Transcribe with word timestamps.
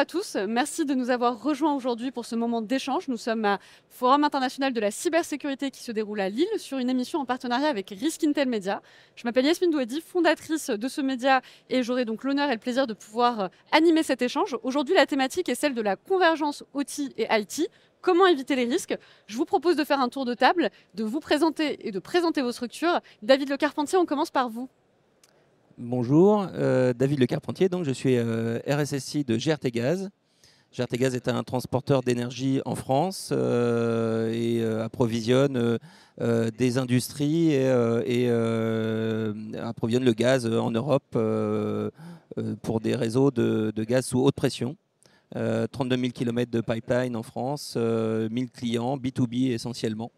À 0.00 0.06
tous, 0.06 0.38
merci 0.48 0.86
de 0.86 0.94
nous 0.94 1.10
avoir 1.10 1.42
rejoints 1.42 1.74
aujourd'hui 1.74 2.10
pour 2.10 2.24
ce 2.24 2.34
moment 2.34 2.62
d'échange. 2.62 3.08
Nous 3.08 3.18
sommes 3.18 3.44
à 3.44 3.58
Forum 3.90 4.24
international 4.24 4.72
de 4.72 4.80
la 4.80 4.90
cybersécurité 4.90 5.70
qui 5.70 5.82
se 5.82 5.92
déroule 5.92 6.20
à 6.20 6.30
Lille 6.30 6.48
sur 6.56 6.78
une 6.78 6.88
émission 6.88 7.18
en 7.18 7.26
partenariat 7.26 7.68
avec 7.68 7.90
Risk 7.90 8.24
Intel 8.24 8.48
Media. 8.48 8.80
Je 9.14 9.24
m'appelle 9.24 9.44
Yasmine 9.44 9.70
Douadi, 9.70 10.00
fondatrice 10.00 10.70
de 10.70 10.88
ce 10.88 11.02
média 11.02 11.42
et 11.68 11.82
j'aurai 11.82 12.06
donc 12.06 12.24
l'honneur 12.24 12.48
et 12.48 12.54
le 12.54 12.58
plaisir 12.58 12.86
de 12.86 12.94
pouvoir 12.94 13.40
euh, 13.40 13.48
animer 13.72 14.02
cet 14.02 14.22
échange. 14.22 14.56
Aujourd'hui, 14.62 14.94
la 14.94 15.04
thématique 15.04 15.50
est 15.50 15.54
celle 15.54 15.74
de 15.74 15.82
la 15.82 15.96
convergence 15.96 16.64
OT 16.72 17.12
et 17.18 17.26
IT. 17.30 17.68
Comment 18.00 18.26
éviter 18.26 18.56
les 18.56 18.64
risques? 18.64 18.96
Je 19.26 19.36
vous 19.36 19.44
propose 19.44 19.76
de 19.76 19.84
faire 19.84 20.00
un 20.00 20.08
tour 20.08 20.24
de 20.24 20.32
table, 20.32 20.70
de 20.94 21.04
vous 21.04 21.20
présenter 21.20 21.86
et 21.86 21.90
de 21.90 21.98
présenter 21.98 22.40
vos 22.40 22.52
structures. 22.52 23.00
David 23.20 23.50
Le 23.50 23.58
Carpentier, 23.58 23.98
on 23.98 24.06
commence 24.06 24.30
par 24.30 24.48
vous. 24.48 24.70
Bonjour, 25.82 26.46
euh, 26.56 26.92
David 26.92 27.20
Le 27.20 27.26
Carpentier, 27.26 27.70
donc 27.70 27.86
je 27.86 27.90
suis 27.90 28.18
euh, 28.18 28.58
RSSI 28.68 29.24
de 29.24 29.38
GRT 29.38 29.70
Gaz. 29.72 30.10
GRT 30.76 30.98
Gaz 30.98 31.14
est 31.14 31.26
un 31.26 31.42
transporteur 31.42 32.02
d'énergie 32.02 32.60
en 32.66 32.74
France 32.74 33.30
euh, 33.32 34.30
et 34.30 34.62
approvisionne 34.62 35.78
des 36.18 36.76
industries 36.76 37.54
et, 37.54 38.30
approvisionne 39.58 40.04
le 40.04 40.12
gaz 40.12 40.44
en 40.44 40.70
Europe 40.70 41.16
pour 42.60 42.80
des 42.80 42.94
réseaux 42.94 43.30
de, 43.30 43.72
gaz 43.84 44.04
sous 44.04 44.20
haute 44.20 44.34
pression. 44.34 44.76
32 45.32 45.96
000 45.96 46.08
km 46.10 46.50
de 46.50 46.60
pipeline 46.60 47.16
en 47.16 47.22
France, 47.22 47.78
1000 47.78 48.50
clients, 48.50 48.98
B2B 48.98 49.52
essentiellement. 49.52 50.12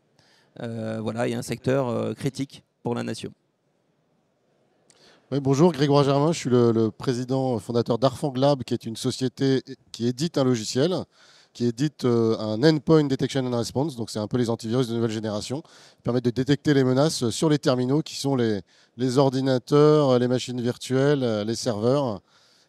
voilà, 0.59 1.29
il 1.29 1.35
un 1.35 1.43
secteur 1.43 2.17
critique 2.17 2.65
pour 2.83 2.97
la 2.97 3.05
nation 3.05 3.33
bonjour, 5.41 5.73
Grégoire 5.73 6.05
Germain, 6.05 6.33
je 6.33 6.39
suis 6.39 6.51
le, 6.51 6.91
président 6.91 7.59
fondateur 7.59 7.99
d'Arfanglab, 7.99 8.65
qui 8.65 8.75
est 8.75 8.85
une 8.85 8.97
société 8.97 9.63
qui 9.91 10.07
édite 10.07 10.37
un 10.37 10.45
logiciel, 10.45 10.95
qui 11.55 11.67
édite 11.67 12.05
euh, 12.05 12.37
un 12.39 12.63
Endpoint 12.63 13.05
Detection 13.05 13.47
and 13.47 13.57
Response, 13.57 13.97
donc 13.97 14.11
c'est 14.11 14.19
un 14.19 14.27
peu 14.27 14.37
les 14.37 14.51
antivirus 14.51 14.89
de 14.89 14.95
nouvelle 14.95 15.11
génération, 15.11 15.63
qui 15.63 16.03
permettent 16.03 16.25
de 16.27 16.31
détecter 16.31 16.75
les 16.75 16.85
menaces 16.85 17.31
sur 17.31 17.49
les 17.49 17.59
terminaux, 17.59 18.03
qui 18.03 18.17
sont 18.17 18.37
les, 18.37 18.63
ordinateurs, 19.19 20.19
les 20.19 20.29
machines 20.29 20.61
virtuelles, 20.61 21.45
les 21.47 21.55
serveurs. 21.55 22.21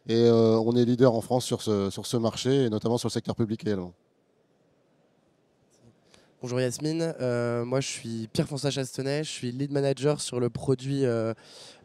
Et 0.08 0.16
euh, 0.16 0.58
on 0.60 0.76
est 0.76 0.86
leader 0.86 1.14
en 1.14 1.22
France 1.22 1.46
sur 1.46 1.62
ce, 1.62 1.90
sur 1.90 2.06
ce 2.06 2.18
marché, 2.18 2.66
et 2.66 2.70
notamment 2.70 2.98
sur 2.98 3.08
le 3.08 3.14
secteur 3.14 3.36
public 3.36 3.62
également. 3.64 3.94
Bonjour 6.44 6.60
Yasmine, 6.60 7.16
euh, 7.22 7.64
moi 7.64 7.80
je 7.80 7.88
suis 7.88 8.28
Pierre-François 8.34 8.70
Chastenay, 8.70 9.24
je 9.24 9.30
suis 9.30 9.54
lead 9.54 9.72
manager 9.72 10.20
sur 10.20 10.42
le 10.42 10.50
produit 10.50 11.06
euh, 11.06 11.34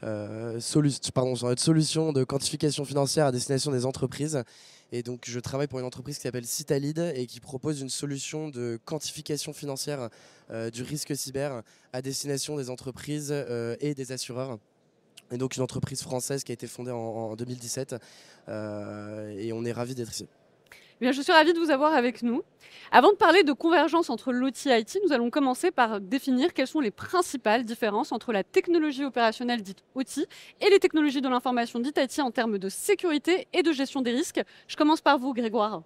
euh, 0.03 0.59
notre 0.83 1.61
solution 1.61 2.12
de 2.12 2.25
quantification 2.25 2.84
financière 2.84 3.27
à 3.27 3.31
destination 3.31 3.70
des 3.70 3.86
entreprises. 3.86 4.42
Et 4.91 5.05
donc 5.05 5.27
je 5.29 5.39
travaille 5.39 5.69
pour 5.69 5.79
une 5.79 5.84
entreprise 5.84 6.17
qui 6.17 6.23
s'appelle 6.23 6.45
Citalid 6.45 6.98
et 7.14 7.27
qui 7.27 7.39
propose 7.39 7.81
une 7.81 7.89
solution 7.89 8.48
de 8.48 8.81
quantification 8.84 9.53
financière 9.53 10.11
du 10.73 10.83
risque 10.83 11.14
cyber 11.14 11.62
à 11.92 12.03
destination 12.03 12.56
des 12.56 12.69
entreprises 12.69 13.33
et 13.79 13.95
des 13.95 14.11
assureurs. 14.11 14.59
Et 15.31 15.39
donc 15.39 15.55
une 15.55 15.62
entreprise 15.62 16.03
française 16.03 16.42
qui 16.42 16.51
a 16.51 16.55
été 16.55 16.67
fondée 16.67 16.91
en, 16.91 16.97
en 16.97 17.36
2017 17.36 17.95
et 18.48 19.53
on 19.53 19.64
est 19.64 19.73
ravis 19.73 19.95
d'être 19.95 20.11
ici. 20.11 20.27
Eh 21.01 21.13
je 21.13 21.23
suis 21.23 21.33
ravie 21.33 21.53
de 21.53 21.61
vous 21.61 21.70
avoir 21.70 21.95
avec 21.95 22.23
nous. 22.23 22.42
Avant 22.91 23.13
de 23.13 23.17
parler 23.17 23.45
de 23.45 23.53
convergence 23.53 24.11
entre 24.11 24.33
l'OT 24.33 24.67
et 24.67 24.81
IT, 24.81 24.98
nous 25.05 25.13
allons 25.13 25.31
commencer 25.31 25.70
par 25.70 26.01
définir 26.01 26.53
quelles 26.53 26.67
sont 26.67 26.81
les 26.81 26.91
principales 26.91 27.64
différences 27.64 28.11
entre 28.11 28.33
la 28.33 28.42
technologie 28.42 29.05
opérationnelle 29.05 29.63
dite 29.63 29.85
OT 29.95 30.27
et 30.61 30.70
les 30.70 30.81
technologies 30.81 31.20
de 31.20 31.29
l'information 31.29 31.79
dite 31.79 31.98
IT 31.98 32.19
en 32.19 32.33
termes 32.33 32.58
de 32.58 32.69
sécurité 32.69 33.47
et 33.53 33.63
de 33.63 33.70
gestion 33.73 34.03
des 34.03 34.11
risques. 34.11 34.41
Je 34.67 34.75
commence 34.75 35.01
par 35.01 35.19
vous, 35.19 35.33
Grégoire. 35.33 35.83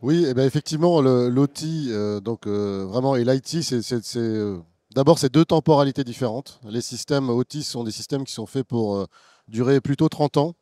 Oui, 0.00 0.24
eh 0.28 0.32
ben, 0.32 0.46
effectivement, 0.46 1.00
l'OT 1.02 1.62
euh, 1.88 2.20
donc 2.20 2.46
euh, 2.46 2.86
vraiment 2.86 3.16
et 3.16 3.24
l'IT, 3.24 3.62
c'est 3.62 4.16
euh, 4.16 4.58
d'abord 4.94 5.18
c'est 5.18 5.32
deux 5.32 5.44
temporalités 5.44 6.04
différentes. 6.04 6.60
Les 6.64 6.80
systèmes 6.80 7.28
OT 7.28 7.60
sont 7.62 7.84
des 7.84 7.90
systèmes 7.90 8.24
qui 8.24 8.32
sont 8.32 8.46
faits 8.46 8.66
pour 8.66 9.06
durer 9.48 9.80
plutôt 9.82 10.08
30 10.08 10.36
ans 10.38 10.54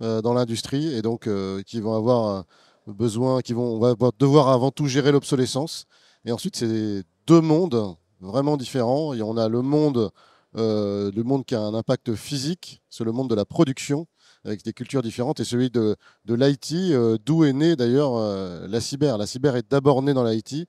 dans 0.00 0.32
l'industrie 0.32 0.94
et 0.94 1.02
donc 1.02 1.28
qui 1.66 1.80
vont 1.80 1.94
avoir 1.94 2.44
besoin, 2.92 3.40
qui 3.42 3.52
vont, 3.52 3.76
on 3.76 3.78
va 3.78 3.94
devoir 4.18 4.48
avant 4.48 4.70
tout 4.70 4.86
gérer 4.86 5.12
l'obsolescence. 5.12 5.86
Et 6.24 6.32
ensuite, 6.32 6.56
c'est 6.56 7.04
deux 7.26 7.40
mondes 7.40 7.96
vraiment 8.20 8.56
différents. 8.56 9.14
Et 9.14 9.22
on 9.22 9.36
a 9.36 9.48
le 9.48 9.62
monde, 9.62 10.10
euh, 10.56 11.10
le 11.14 11.22
monde 11.22 11.44
qui 11.44 11.54
a 11.54 11.60
un 11.60 11.74
impact 11.74 12.14
physique, 12.14 12.82
c'est 12.90 13.04
le 13.04 13.12
monde 13.12 13.30
de 13.30 13.34
la 13.34 13.44
production, 13.44 14.06
avec 14.44 14.64
des 14.64 14.72
cultures 14.72 15.02
différentes, 15.02 15.40
et 15.40 15.44
celui 15.44 15.70
de, 15.70 15.96
de 16.24 16.34
l'IT, 16.34 16.72
euh, 16.72 17.18
d'où 17.24 17.44
est 17.44 17.52
née 17.52 17.76
d'ailleurs 17.76 18.16
euh, 18.16 18.66
la 18.68 18.80
cyber. 18.80 19.18
La 19.18 19.26
cyber 19.26 19.56
est 19.56 19.70
d'abord 19.70 20.02
née 20.02 20.14
dans 20.14 20.24
l'IT. 20.24 20.66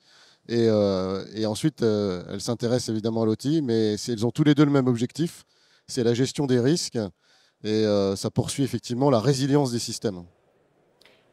Et, 0.48 0.66
et, 1.36 1.46
ensuite, 1.46 1.84
elle 1.84 2.42
s'intéresse 2.42 2.90
évidemment 2.90 3.22
à 3.22 3.26
l'OT, 3.28 3.62
mais 3.62 3.98
elles 4.08 4.26
ont 4.26 4.32
tous 4.32 4.44
les 4.44 4.56
deux 4.56 4.66
le 4.66 4.72
même 4.72 4.88
objectif, 4.88 5.44
c'est 5.86 6.04
la 6.04 6.16
gestion 6.16 6.48
des 6.48 6.60
risques, 6.60 6.98
et 7.64 7.86
ça 8.16 8.32
poursuit 8.32 8.64
effectivement 8.64 9.12
la 9.12 9.20
résilience 9.20 9.72
des 9.72 9.78
systèmes. 9.78 10.24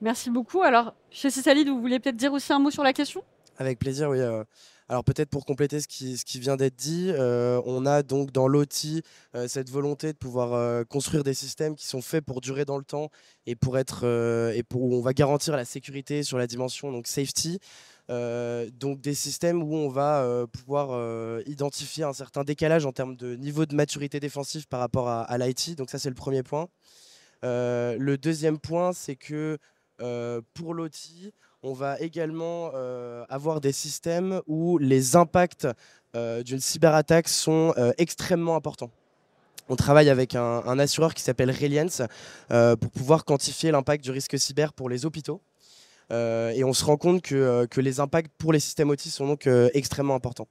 Merci 0.00 0.30
beaucoup. 0.30 0.62
Alors, 0.62 0.94
chez 1.10 1.30
Cisalide, 1.30 1.68
vous 1.68 1.80
voulez 1.80 1.98
peut-être 1.98 2.16
dire 2.16 2.32
aussi 2.32 2.52
un 2.52 2.58
mot 2.58 2.70
sur 2.70 2.82
la 2.82 2.92
question? 2.92 3.22
Avec 3.58 3.78
plaisir, 3.78 4.10
oui. 4.10 4.20
Euh. 4.20 4.44
Alors 4.88 5.02
peut-être 5.02 5.30
pour 5.30 5.44
compléter 5.44 5.80
ce 5.80 5.88
qui, 5.88 6.38
vient 6.38 6.54
d'être 6.54 6.76
dit, 6.76 7.10
euh, 7.12 7.60
on 7.66 7.86
a 7.86 8.04
donc 8.04 8.30
dans 8.30 8.46
l'OTI 8.46 9.02
euh, 9.34 9.48
cette 9.48 9.68
volonté 9.68 10.12
de 10.12 10.16
pouvoir 10.16 10.86
construire 10.86 11.24
des 11.24 11.34
systèmes 11.34 11.74
qui 11.74 11.86
sont 11.88 12.02
faits 12.02 12.24
pour 12.24 12.40
durer 12.40 12.64
dans 12.64 12.78
le 12.78 12.84
temps 12.84 13.10
et 13.46 13.56
pour 13.56 13.78
être 13.78 14.04
et 14.54 14.62
où 14.72 14.94
on 14.94 15.00
va 15.00 15.12
garantir 15.12 15.56
la 15.56 15.64
sécurité 15.64 16.22
sur 16.22 16.38
la 16.38 16.46
dimension 16.46 16.92
donc 16.92 17.08
safety. 17.08 17.58
donc 18.08 19.00
des 19.00 19.14
systèmes 19.14 19.60
où 19.60 19.74
on 19.74 19.88
va 19.88 20.46
pouvoir 20.52 21.40
identifier 21.46 22.04
un 22.04 22.12
certain 22.12 22.44
décalage 22.44 22.86
en 22.86 22.92
termes 22.92 23.16
de 23.16 23.34
niveau 23.34 23.66
de 23.66 23.74
maturité 23.74 24.20
défensive 24.20 24.68
par 24.68 24.78
rapport 24.78 25.08
à, 25.08 25.22
à 25.22 25.36
l'IT. 25.36 25.74
Donc 25.76 25.90
ça 25.90 25.98
c'est 25.98 26.10
le 26.10 26.14
premier 26.14 26.44
point. 26.44 26.68
le 27.42 28.14
deuxième 28.14 28.60
point 28.60 28.92
c'est 28.92 29.16
que 29.16 29.58
pour 29.98 30.74
l'OTI, 30.74 31.32
on 31.62 31.72
va 31.72 31.98
également 32.00 32.70
euh, 32.74 33.24
avoir 33.28 33.60
des 33.60 33.72
systèmes 33.72 34.40
où 34.46 34.78
les 34.78 35.16
impacts 35.16 35.66
euh, 36.14 36.42
d'une 36.42 36.60
cyberattaque 36.60 37.28
sont 37.28 37.74
extrêmement 37.98 38.56
importants. 38.56 38.90
On 39.68 39.74
travaille 39.74 40.10
avec 40.10 40.36
un, 40.36 40.78
assureur 40.78 41.12
qui 41.12 41.22
s'appelle 41.22 41.50
Reliance 41.50 42.00
pour 42.48 42.90
pouvoir 42.92 43.24
quantifier 43.24 43.72
l'impact 43.72 44.04
du 44.04 44.12
risque 44.12 44.38
cyber 44.38 44.72
pour 44.72 44.88
les 44.88 45.04
hôpitaux. 45.06 45.40
et 46.10 46.62
on 46.62 46.72
se 46.72 46.84
rend 46.84 46.96
compte 46.96 47.20
que, 47.20 47.66
que, 47.66 47.80
les 47.80 47.98
impacts 47.98 48.30
pour 48.38 48.52
les 48.52 48.60
systèmes 48.60 48.90
OT 48.90 49.00
sont 49.00 49.26
donc 49.26 49.48
extrêmement 49.74 50.14
importants. 50.14 50.46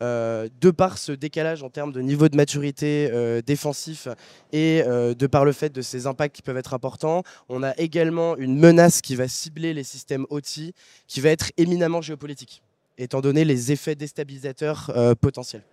Euh, 0.00 0.48
de 0.60 0.70
par 0.70 0.96
ce 0.96 1.10
décalage 1.10 1.64
en 1.64 1.70
termes 1.70 1.90
de 1.90 2.00
niveau 2.00 2.28
de 2.28 2.36
maturité 2.36 3.10
euh, 3.12 3.42
défensif 3.42 4.06
et 4.52 4.80
euh, 4.86 5.12
de 5.12 5.26
par 5.26 5.44
le 5.44 5.50
fait 5.50 5.70
de 5.70 5.82
ces 5.82 6.06
impacts 6.06 6.36
qui 6.36 6.42
peuvent 6.42 6.56
être 6.56 6.72
importants, 6.72 7.24
on 7.48 7.64
a 7.64 7.76
également 7.78 8.36
une 8.36 8.56
menace 8.56 9.00
qui 9.00 9.16
va 9.16 9.26
cibler 9.26 9.74
les 9.74 9.82
systèmes 9.82 10.24
OT 10.30 10.72
qui 11.08 11.20
va 11.20 11.30
être 11.30 11.50
éminemment 11.56 12.00
géopolitique, 12.00 12.62
étant 12.96 13.20
donné 13.20 13.44
les 13.44 13.72
effets 13.72 13.96
déstabilisateurs 13.96 14.92
potentiels. 15.20 15.64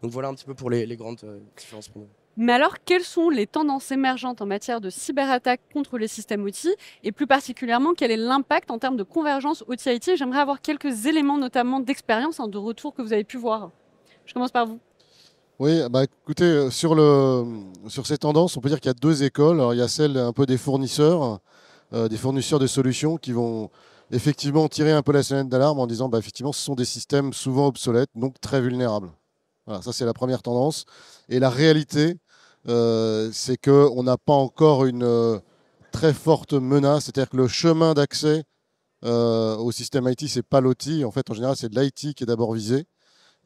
Donc 0.00 0.12
voilà 0.12 0.28
un 0.28 0.34
petit 0.34 0.46
peu 0.46 0.54
pour 0.54 0.70
les, 0.70 0.96
grandes 0.96 1.20
différences. 1.58 1.90
Mais 2.42 2.54
alors, 2.54 2.76
quelles 2.86 3.04
sont 3.04 3.28
les 3.28 3.46
tendances 3.46 3.92
émergentes 3.92 4.40
en 4.40 4.46
matière 4.46 4.80
de 4.80 4.88
cyberattaque 4.88 5.60
contre 5.74 5.98
les 5.98 6.08
systèmes 6.08 6.42
outils 6.42 6.74
et 7.04 7.12
plus 7.12 7.26
particulièrement, 7.26 7.92
quel 7.92 8.10
est 8.10 8.16
l'impact 8.16 8.70
en 8.70 8.78
termes 8.78 8.96
de 8.96 9.02
convergence 9.02 9.62
OT-IT 9.68 10.16
J'aimerais 10.16 10.40
avoir 10.40 10.62
quelques 10.62 11.04
éléments, 11.04 11.36
notamment 11.36 11.80
d'expérience, 11.80 12.40
hein, 12.40 12.48
de 12.48 12.56
retour 12.56 12.94
que 12.94 13.02
vous 13.02 13.12
avez 13.12 13.24
pu 13.24 13.36
voir. 13.36 13.72
Je 14.24 14.32
commence 14.32 14.52
par 14.52 14.64
vous. 14.64 14.78
Oui, 15.58 15.82
bah 15.90 16.04
écoutez, 16.04 16.44
euh, 16.44 16.70
sur, 16.70 16.94
le, 16.94 17.44
sur 17.88 18.06
ces 18.06 18.16
tendances, 18.16 18.56
on 18.56 18.62
peut 18.62 18.70
dire 18.70 18.80
qu'il 18.80 18.88
y 18.88 18.96
a 18.96 18.98
deux 18.98 19.22
écoles. 19.22 19.56
Alors, 19.56 19.74
il 19.74 19.76
y 19.76 19.82
a 19.82 19.88
celle 19.88 20.16
un 20.16 20.32
peu 20.32 20.46
des 20.46 20.56
fournisseurs, 20.56 21.40
euh, 21.92 22.08
des 22.08 22.16
fournisseurs 22.16 22.58
de 22.58 22.66
solutions 22.66 23.18
qui 23.18 23.32
vont 23.32 23.68
effectivement 24.12 24.66
tirer 24.68 24.92
un 24.92 25.02
peu 25.02 25.12
la 25.12 25.22
sonnette 25.22 25.50
d'alarme 25.50 25.78
en 25.78 25.86
disant 25.86 26.08
bah, 26.08 26.16
effectivement, 26.16 26.54
ce 26.54 26.62
sont 26.62 26.74
des 26.74 26.86
systèmes 26.86 27.34
souvent 27.34 27.66
obsolètes, 27.66 28.08
donc 28.14 28.40
très 28.40 28.62
vulnérables. 28.62 29.10
Voilà, 29.66 29.82
ça 29.82 29.92
c'est 29.92 30.06
la 30.06 30.14
première 30.14 30.40
tendance. 30.40 30.86
Et 31.28 31.38
la 31.38 31.50
réalité, 31.50 32.16
euh, 32.68 33.30
c'est 33.32 33.56
qu'on 33.56 34.02
n'a 34.02 34.18
pas 34.18 34.34
encore 34.34 34.84
une 34.84 35.02
euh, 35.02 35.38
très 35.92 36.12
forte 36.12 36.52
menace. 36.52 37.04
C'est-à-dire 37.04 37.30
que 37.30 37.36
le 37.36 37.48
chemin 37.48 37.94
d'accès 37.94 38.44
euh, 39.04 39.56
au 39.56 39.72
système 39.72 40.06
IT, 40.08 40.28
c'est 40.28 40.42
pas 40.42 40.60
l'OT. 40.60 41.04
En 41.04 41.10
fait, 41.10 41.30
en 41.30 41.34
général, 41.34 41.56
c'est 41.56 41.72
l'IT 41.72 42.14
qui 42.14 42.24
est 42.24 42.26
d'abord 42.26 42.52
visé. 42.52 42.86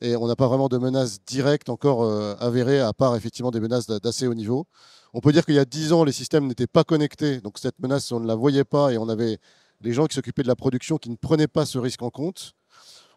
Et 0.00 0.16
on 0.16 0.26
n'a 0.26 0.36
pas 0.36 0.48
vraiment 0.48 0.68
de 0.68 0.76
menace 0.76 1.20
directe 1.24 1.68
encore 1.68 2.04
avérée, 2.40 2.80
à 2.80 2.92
part 2.92 3.14
effectivement 3.14 3.52
des 3.52 3.60
menaces 3.60 3.86
d'assez 3.86 4.26
haut 4.26 4.34
niveau. 4.34 4.66
On 5.14 5.20
peut 5.20 5.32
dire 5.32 5.46
qu'il 5.46 5.54
y 5.54 5.58
a 5.60 5.64
10 5.64 5.92
ans, 5.92 6.02
les 6.02 6.12
systèmes 6.12 6.48
n'étaient 6.48 6.66
pas 6.66 6.82
connectés. 6.82 7.40
Donc 7.40 7.58
cette 7.58 7.78
menace, 7.78 8.10
on 8.10 8.18
ne 8.18 8.26
la 8.26 8.34
voyait 8.34 8.64
pas 8.64 8.92
et 8.92 8.98
on 8.98 9.08
avait 9.08 9.38
les 9.80 9.92
gens 9.92 10.06
qui 10.06 10.16
s'occupaient 10.16 10.42
de 10.42 10.48
la 10.48 10.56
production 10.56 10.98
qui 10.98 11.10
ne 11.10 11.16
prenaient 11.16 11.46
pas 11.46 11.64
ce 11.64 11.78
risque 11.78 12.02
en 12.02 12.10
compte. 12.10 12.54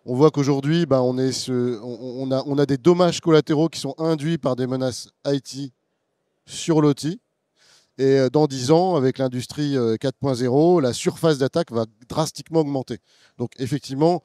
On 0.06 0.16
voit 0.16 0.30
qu'aujourd'hui, 0.30 0.86
ben, 0.86 1.02
on, 1.02 1.18
on, 1.18 2.32
a, 2.32 2.44
on, 2.46 2.58
a, 2.60 2.66
des 2.66 2.78
dommages 2.78 3.20
collatéraux 3.20 3.68
qui 3.68 3.80
sont 3.80 3.96
induits 3.98 4.38
par 4.38 4.56
des 4.56 4.68
menaces 4.68 5.10
IT 5.26 5.74
sur 6.48 6.82
l'OT. 6.82 7.06
Et 8.00 8.30
dans 8.32 8.48
10 8.48 8.72
ans, 8.72 8.96
avec 8.96 9.18
l'industrie 9.20 9.76
4.0, 9.76 10.82
la 10.82 10.94
surface 10.94 11.38
d'attaque 11.38 11.72
va 11.72 11.86
drastiquement 12.10 12.62
augmenter. 12.62 13.00
Donc 13.38 13.52
effectivement, 13.60 14.24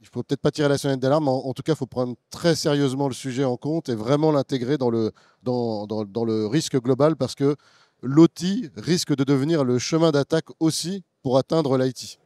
il 0.00 0.06
ne 0.06 0.10
faut 0.10 0.22
peut-être 0.22 0.40
pas 0.40 0.50
tirer 0.50 0.68
la 0.68 0.78
sonnette 0.78 1.00
d'alarme, 1.00 1.24
mais 1.24 1.30
en, 1.30 1.52
tout 1.52 1.62
cas, 1.62 1.74
il 1.74 1.76
faut 1.76 1.86
prendre 1.86 2.16
très 2.30 2.54
sérieusement 2.54 3.08
le 3.08 3.14
sujet 3.14 3.44
en 3.44 3.58
compte 3.58 3.90
et 3.90 3.94
vraiment 3.94 4.32
l'intégrer 4.32 4.78
dans 4.78 4.88
le, 4.88 5.12
dans, 5.42 5.86
dans, 5.86 6.24
le 6.24 6.46
risque 6.46 6.80
global 6.80 7.16
parce 7.16 7.34
que 7.34 7.54
l'OT 8.02 8.70
risque 8.76 9.14
de 9.14 9.24
devenir 9.24 9.62
le 9.62 9.78
chemin 9.78 10.10
d'attaque 10.10 10.46
aussi 10.58 11.04
pour 11.22 11.36
atteindre 11.36 11.76
l'IT. 11.76 12.18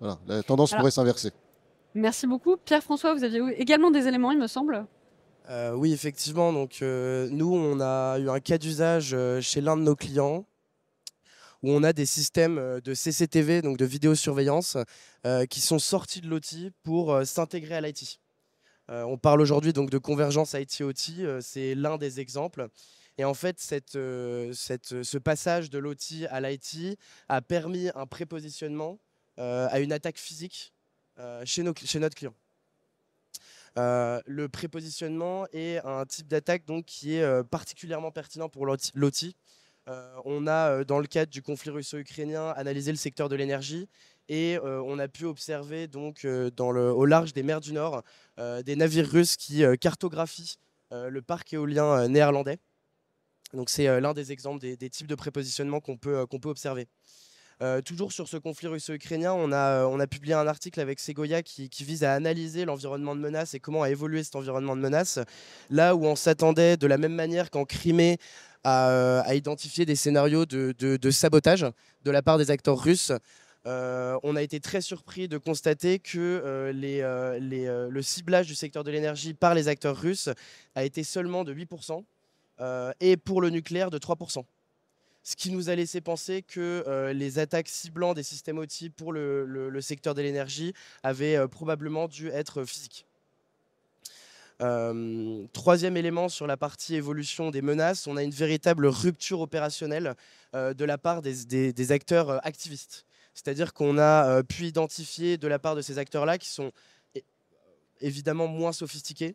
Voilà, 0.00 0.18
la 0.26 0.42
tendance 0.42 0.72
pourrait 0.72 0.90
s'inverser. 0.90 1.32
Merci 1.94 2.26
beaucoup. 2.26 2.56
Pierre-François, 2.58 3.14
vous 3.14 3.24
aviez 3.24 3.40
également 3.56 3.90
des 3.90 4.06
éléments, 4.06 4.30
il 4.30 4.38
me 4.38 4.46
semble. 4.46 4.84
Euh, 5.50 5.72
oui, 5.74 5.92
effectivement. 5.92 6.52
Donc, 6.52 6.78
euh, 6.82 7.28
nous, 7.30 7.54
on 7.54 7.80
a 7.80 8.18
eu 8.18 8.28
un 8.30 8.40
cas 8.40 8.58
d'usage 8.58 9.10
euh, 9.12 9.40
chez 9.40 9.60
l'un 9.60 9.76
de 9.76 9.82
nos 9.82 9.96
clients 9.96 10.46
où 11.62 11.70
on 11.70 11.82
a 11.82 11.92
des 11.94 12.06
systèmes 12.06 12.80
de 12.84 12.94
CCTV, 12.94 13.62
donc 13.62 13.78
de 13.78 13.86
vidéosurveillance, 13.86 14.76
qui 15.48 15.62
sont 15.62 15.78
sortis 15.78 16.20
de 16.20 16.28
l'OT 16.28 16.70
pour 16.82 17.24
s'intégrer 17.24 17.74
à 17.74 17.80
l'IT. 17.80 18.20
on 18.88 19.16
parle 19.16 19.40
aujourd'hui 19.40 19.72
donc 19.72 19.88
de 19.88 19.96
convergence 19.96 20.52
IT-OT, 20.52 21.40
c'est 21.40 21.74
l'un 21.74 21.96
des 21.96 22.20
exemples. 22.20 22.68
Et 23.16 23.24
en 23.24 23.32
fait, 23.32 23.58
ce 23.60 25.16
passage 25.16 25.70
de 25.70 25.78
l'OT 25.78 26.26
à 26.28 26.42
l'IT 26.42 26.98
a 27.30 27.40
permis 27.40 27.88
un 27.94 28.06
prépositionnement 28.06 28.98
à 29.38 29.80
une 29.80 29.92
attaque 29.92 30.18
physique 30.18 30.74
chez 31.46 31.62
notre 31.62 32.14
client. 32.14 32.34
Euh, 33.76 34.20
le 34.26 34.48
prépositionnement 34.48 35.46
est 35.52 35.78
un 35.84 36.06
type 36.06 36.28
d'attaque 36.28 36.64
donc 36.64 36.84
qui 36.84 37.16
est 37.16 37.22
euh, 37.22 37.42
particulièrement 37.42 38.12
pertinent 38.12 38.48
pour 38.48 38.66
l'OTI. 38.66 39.36
Euh, 39.88 40.16
on 40.24 40.46
a, 40.46 40.84
dans 40.84 40.98
le 40.98 41.06
cadre 41.06 41.30
du 41.30 41.42
conflit 41.42 41.70
russo-ukrainien, 41.70 42.50
analysé 42.56 42.92
le 42.92 42.96
secteur 42.96 43.28
de 43.28 43.36
l'énergie 43.36 43.88
et 44.30 44.58
on 44.62 44.98
a 44.98 45.06
pu 45.06 45.26
observer 45.26 45.86
donc 45.86 46.24
au 46.24 47.04
large 47.04 47.34
des 47.34 47.42
mers 47.42 47.60
du 47.60 47.74
Nord 47.74 48.02
des 48.38 48.74
navires 48.74 49.06
russes 49.06 49.36
qui 49.36 49.62
cartographient 49.78 50.56
le 50.90 51.20
parc 51.20 51.52
éolien 51.52 52.08
néerlandais. 52.08 52.56
Donc 53.52 53.68
c'est 53.68 54.00
l'un 54.00 54.14
des 54.14 54.32
exemples 54.32 54.60
des, 54.60 54.78
des, 54.78 54.88
types 54.88 55.06
de 55.06 55.14
prépositionnement 55.14 55.80
qu'on 55.80 55.98
peut, 55.98 56.24
qu'on 56.24 56.38
peut 56.38 56.48
observer. 56.48 56.88
Euh, 57.64 57.80
toujours 57.80 58.12
sur 58.12 58.28
ce 58.28 58.36
conflit 58.36 58.68
russo-ukrainien, 58.68 59.32
on 59.32 59.50
a, 59.50 59.86
a 59.86 60.06
publié 60.06 60.34
un 60.34 60.46
article 60.46 60.80
avec 60.80 61.00
Segoya 61.00 61.42
qui, 61.42 61.70
vise 61.80 62.04
à 62.04 62.12
analyser 62.12 62.66
l'environnement 62.66 63.16
de 63.16 63.20
menace 63.20 63.54
et 63.54 63.58
comment 63.60 63.82
a 63.82 63.88
évolué 63.88 64.22
cet 64.22 64.36
environnement 64.36 64.76
de 64.76 64.82
menace. 64.82 65.18
Là 65.70 65.96
où 65.96 66.04
on 66.04 66.14
s'attendait 66.14 66.76
de 66.76 66.86
la 66.86 66.98
même 66.98 67.14
manière 67.14 67.50
qu'en 67.50 67.64
Crimée 67.64 68.18
à, 68.64 69.34
identifier 69.34 69.86
des 69.86 69.96
scénarios 69.96 70.44
de, 70.44 71.10
sabotage 71.10 71.64
de 72.04 72.10
la 72.10 72.20
part 72.20 72.36
des 72.36 72.50
acteurs 72.50 72.78
russes, 72.78 73.12
euh, 73.66 74.18
on 74.22 74.36
a 74.36 74.42
été 74.42 74.60
très 74.60 74.82
surpris 74.82 75.26
de 75.26 75.38
constater 75.38 76.00
que 76.00 76.18
euh, 76.44 77.88
le 77.90 78.02
ciblage 78.02 78.46
du 78.46 78.54
secteur 78.54 78.84
de 78.84 78.90
l'énergie 78.90 79.32
par 79.32 79.54
les 79.54 79.68
acteurs 79.68 79.96
russes 79.96 80.28
a 80.74 80.84
été 80.84 81.02
seulement 81.02 81.44
de 81.44 81.54
8% 81.54 82.04
et 83.00 83.16
pour 83.16 83.40
le 83.40 83.48
nucléaire 83.48 83.90
de 83.90 83.98
3% 83.98 84.44
ce 85.24 85.36
qui 85.36 85.50
nous 85.50 85.70
a 85.70 85.74
laissé 85.74 86.02
penser 86.02 86.42
que 86.42 86.84
euh, 86.86 87.14
les 87.14 87.38
attaques 87.38 87.68
ciblant 87.68 88.12
des 88.12 88.22
systèmes 88.22 88.58
OT 88.58 88.90
pour 88.94 89.12
le, 89.12 89.80
secteur 89.80 90.14
de 90.14 90.20
l'énergie 90.20 90.74
avaient 91.02 91.36
euh, 91.36 91.48
probablement 91.48 92.08
dû 92.08 92.28
être 92.28 92.64
physiques. 92.64 93.06
Euh, 94.60 95.46
troisième 95.52 95.96
élément 95.96 96.28
sur 96.28 96.46
la 96.46 96.56
partie 96.58 96.94
évolution 96.94 97.50
des 97.50 97.62
menaces, 97.62 98.06
on 98.06 98.16
a 98.18 98.22
une 98.22 98.30
véritable 98.30 98.86
rupture 98.86 99.40
opérationnelle 99.40 100.14
de 100.52 100.84
la 100.84 100.98
part 100.98 101.20
des 101.20 101.90
acteurs 101.90 102.46
activistes. 102.46 103.06
C'est-à-dire 103.34 103.74
qu'on 103.74 103.98
a 103.98 104.44
pu 104.44 104.66
identifier 104.66 105.36
de 105.36 105.48
la 105.48 105.58
part 105.58 105.74
de 105.74 105.82
ces 105.82 105.98
acteurs-là 105.98 106.38
qui 106.38 106.48
sont 106.48 106.70
évidemment 108.00 108.46
moins 108.46 108.72
sophistiqués, 108.72 109.34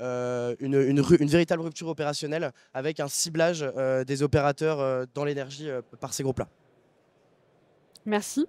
euh, 0.00 0.54
une, 0.60 1.00
véritable 1.00 1.62
rupture 1.62 1.88
opérationnelle 1.88 2.52
avec 2.72 3.00
un 3.00 3.08
ciblage 3.08 3.64
euh, 3.76 4.04
des 4.04 4.22
opérateurs 4.22 4.78
euh, 4.78 5.06
dans 5.12 5.24
l'énergie 5.24 5.68
par 6.00 6.14
ces 6.14 6.22
groupes-là. 6.22 6.48
Merci. 8.06 8.46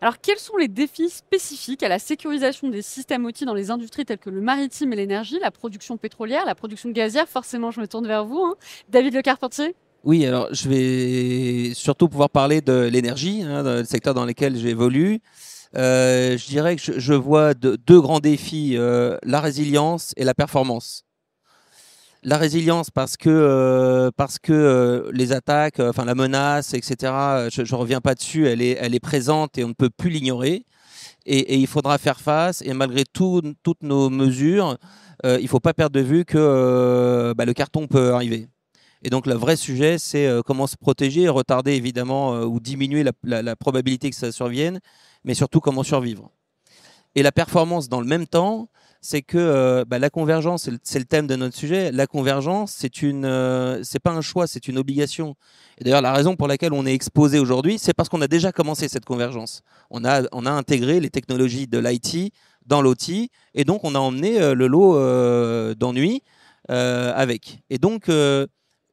Alors, 0.00 0.20
quels 0.20 0.38
sont 0.38 0.56
les 0.56 0.68
défis 0.68 1.10
spécifiques 1.10 1.82
à 1.82 1.88
la 1.88 1.98
sécurisation 1.98 2.68
des 2.68 2.80
systèmes 2.80 3.24
outils 3.24 3.44
dans 3.44 3.54
les 3.54 3.70
industries 3.70 4.04
telles 4.04 4.18
que 4.18 4.30
le 4.30 4.40
maritime 4.40 4.92
et 4.92 4.96
l'énergie, 4.96 5.38
la 5.40 5.50
production 5.50 5.96
pétrolière, 5.96 6.44
la 6.46 6.54
production 6.54 6.90
gazière? 6.90 7.28
Forcément, 7.28 7.70
je 7.70 7.80
me 7.80 7.88
tourne 7.88 8.06
vers 8.06 8.24
vous. 8.24 8.38
Hein. 8.38 8.54
David 8.88 9.14
Le 9.14 9.22
Carpentier? 9.22 9.74
Oui, 10.04 10.24
alors 10.26 10.48
je 10.52 10.68
vais 10.68 11.74
surtout 11.74 12.08
pouvoir 12.08 12.30
parler 12.30 12.60
de 12.60 12.88
l'énergie, 12.90 13.42
hein, 13.42 13.62
le 13.62 13.84
secteur 13.84 14.14
dans 14.14 14.26
lequel 14.26 14.56
j'évolue. 14.56 15.20
Euh, 15.76 16.38
je 16.38 16.46
dirais 16.46 16.76
que 16.76 17.00
je, 17.00 17.14
vois 17.14 17.54
deux 17.54 18.00
grands 18.00 18.20
défis, 18.20 18.74
euh, 18.76 19.16
la 19.24 19.40
résilience 19.40 20.12
et 20.16 20.24
la 20.24 20.34
performance. 20.34 21.04
La 22.22 22.38
résilience 22.38 22.90
parce 22.90 23.16
que, 23.16 23.28
euh, 23.28 24.10
parce 24.16 24.38
que 24.38 25.10
les 25.12 25.32
attaques, 25.32 25.78
enfin 25.80 26.04
la 26.06 26.14
menace, 26.14 26.72
etc., 26.72 27.12
je 27.50 27.60
ne 27.60 27.78
reviens 27.78 28.00
pas 28.00 28.14
dessus, 28.14 28.48
elle 28.48 28.62
est, 28.62 28.78
elle 28.80 28.94
est 28.94 29.00
présente 29.00 29.58
et 29.58 29.64
on 29.64 29.68
ne 29.68 29.74
peut 29.74 29.90
plus 29.90 30.10
l'ignorer. 30.10 30.64
Et, 31.26 31.56
il 31.58 31.66
faudra 31.66 31.98
faire 31.98 32.20
face. 32.20 32.62
Et 32.62 32.72
malgré 32.72 33.04
toutes 33.04 33.82
nos 33.82 34.10
mesures, 34.10 34.78
il 35.24 35.42
ne 35.42 35.46
faut 35.48 35.60
pas 35.60 35.74
perdre 35.74 35.98
de 35.98 36.04
vue 36.04 36.24
que 36.24 37.34
bah, 37.36 37.44
le 37.44 37.52
carton 37.52 37.86
peut 37.86 38.14
arriver. 38.14 38.48
Et 39.02 39.10
donc, 39.10 39.26
le 39.26 39.34
vrai 39.34 39.56
sujet, 39.56 39.98
c'est 39.98 40.26
comment 40.46 40.66
se 40.66 40.76
protéger, 40.76 41.28
retarder 41.28 41.72
évidemment 41.72 42.40
ou 42.42 42.58
diminuer 42.58 43.04
la, 43.22 43.56
probabilité 43.56 44.08
que 44.08 44.16
ça 44.16 44.32
survienne, 44.32 44.80
mais 45.24 45.34
surtout 45.34 45.60
comment 45.60 45.82
survivre. 45.82 46.30
Et 47.14 47.22
la 47.22 47.32
performance, 47.32 47.88
dans 47.88 48.00
le 48.00 48.06
même 48.06 48.26
temps, 48.26 48.68
c'est 49.00 49.22
que 49.22 49.36
euh, 49.36 49.84
bah, 49.86 49.98
la 49.98 50.08
convergence, 50.08 50.70
c'est 50.82 50.98
le 50.98 51.04
thème 51.04 51.26
de 51.26 51.36
notre 51.36 51.54
sujet. 51.54 51.92
La 51.92 52.06
convergence, 52.06 52.72
c'est 52.72 53.02
une, 53.02 53.26
euh, 53.26 53.82
c'est 53.82 53.98
pas 53.98 54.12
un 54.12 54.22
choix, 54.22 54.46
c'est 54.46 54.66
une 54.66 54.78
obligation. 54.78 55.36
Et 55.78 55.84
d'ailleurs, 55.84 56.00
la 56.00 56.12
raison 56.12 56.36
pour 56.36 56.48
laquelle 56.48 56.72
on 56.72 56.86
est 56.86 56.94
exposé 56.94 57.38
aujourd'hui, 57.38 57.78
c'est 57.78 57.92
parce 57.92 58.08
qu'on 58.08 58.22
a 58.22 58.28
déjà 58.28 58.50
commencé 58.50 58.88
cette 58.88 59.04
convergence. 59.04 59.62
On 59.90 60.06
a, 60.06 60.22
on 60.32 60.46
a 60.46 60.50
intégré 60.50 61.00
les 61.00 61.10
technologies 61.10 61.66
de 61.66 61.78
l'IT 61.78 62.32
dans 62.64 62.80
l'OT, 62.80 63.28
et 63.54 63.64
donc 63.64 63.84
on 63.84 63.94
a 63.94 63.98
emmené 63.98 64.40
euh, 64.40 64.54
le 64.54 64.66
lot 64.66 64.94
d'ennui 65.74 66.22
avec. 66.68 67.60
Et 67.68 67.76
donc, 67.76 68.10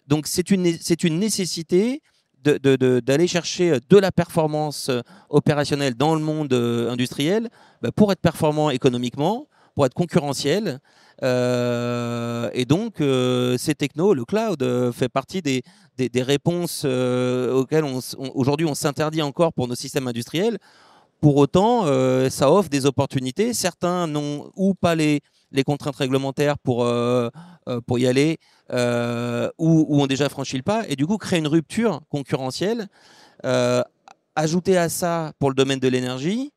donc 0.08 0.28
c'est 0.28 0.52
une, 0.52 0.78
c'est 0.82 1.06
une 1.06 1.20
nécessité 1.20 2.02
d'aller 2.44 3.28
chercher 3.28 3.80
de 3.90 3.98
la 3.98 4.12
performance 4.12 4.90
euh, 4.90 5.02
opérationnelle 5.30 5.96
dans 5.96 6.16
le 6.16 6.22
monde 6.22 6.54
euh, 6.54 6.90
industriel 6.90 7.50
bah, 7.82 7.92
pour 7.96 8.12
être 8.12 8.22
performant 8.22 8.70
économiquement, 8.70 9.48
pour 9.76 9.86
être 9.86 9.94
concurrentiel. 9.94 10.80
Euh, 11.24 12.50
et 12.54 12.66
donc, 12.66 12.96
ces 13.60 13.76
technos, 13.76 14.14
le 14.14 14.26
cloud, 14.26 14.92
fait 14.92 15.08
partie 15.08 15.42
des, 15.42 15.62
des, 15.98 16.24
réponses 16.24 16.84
auxquelles 16.84 17.86
aujourd'hui 18.34 18.66
on 18.66 18.74
s'interdit 18.74 19.22
encore 19.22 19.54
pour 19.54 19.68
nos 19.68 19.76
systèmes 19.76 20.08
industriels. 20.08 20.58
Pour 21.22 21.38
autant, 21.38 21.86
ça 22.30 22.52
offre 22.52 22.70
des 22.70 22.88
opportunités. 22.88 23.54
Certains 23.54 24.08
n'ont 24.08 24.52
ou 24.56 24.74
pas 24.74 24.96
les, 24.96 25.22
les 25.52 25.64
contraintes 25.64 25.96
réglementaires 25.96 26.58
pour, 26.58 26.88
pour 27.86 28.00
y 28.00 28.08
aller, 28.08 28.40
euh, 28.74 29.50
ou, 29.58 30.02
ont 30.02 30.08
déjà 30.08 30.30
franchi 30.30 30.56
le 30.56 30.64
pas, 30.64 30.86
et 30.88 30.96
du 30.96 31.06
coup 31.06 31.18
créer 31.18 31.40
une 31.40 31.48
rupture 31.48 32.02
concurrentielle. 32.10 32.88
Euh, 33.44 33.84
ajouter 34.36 34.78
à 34.78 34.88
ça, 34.88 35.34
pour 35.40 35.50
le 35.50 35.56
domaine 35.56 35.80
de 35.80 35.90
l'énergie, 35.90 36.54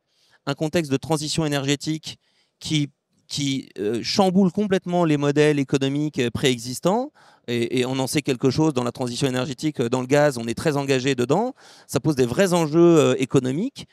un 0.46 0.54
contexte 0.54 0.92
de 0.92 0.96
transition 0.96 1.44
énergétique 1.44 2.18
qui, 2.60 2.90
qui 3.26 3.68
euh, 3.78 4.00
chamboule 4.02 4.52
complètement 4.52 5.04
les 5.04 5.16
modèles 5.16 5.58
économiques 5.58 6.20
préexistants. 6.30 7.10
Et, 7.48 7.84
on 7.84 7.98
en 7.98 8.06
sait 8.06 8.22
quelque 8.22 8.48
chose 8.48 8.74
dans 8.74 8.84
la 8.84 8.92
transition 8.92 9.26
énergétique, 9.26 9.82
dans 9.82 10.00
le 10.00 10.06
gaz, 10.06 10.38
on 10.38 10.46
est 10.46 10.54
très 10.54 10.76
engagé 10.76 11.16
dedans. 11.16 11.52
Ça 11.88 11.98
pose 11.98 12.14
des 12.14 12.26
vrais 12.26 12.52
enjeux 12.54 13.16
économiques. 13.18 13.88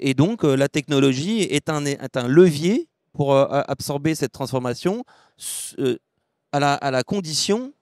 Et 0.00 0.14
donc, 0.14 0.42
la 0.42 0.68
technologie 0.68 1.42
est 1.42 1.70
un, 1.70 1.86
est 1.86 2.16
un 2.16 2.26
levier 2.26 2.88
pour 3.12 3.34
absorber 3.34 4.14
cette 4.14 4.32
transformation 4.32 5.04
à 6.52 6.90
la, 6.90 7.02
condition 7.02 7.72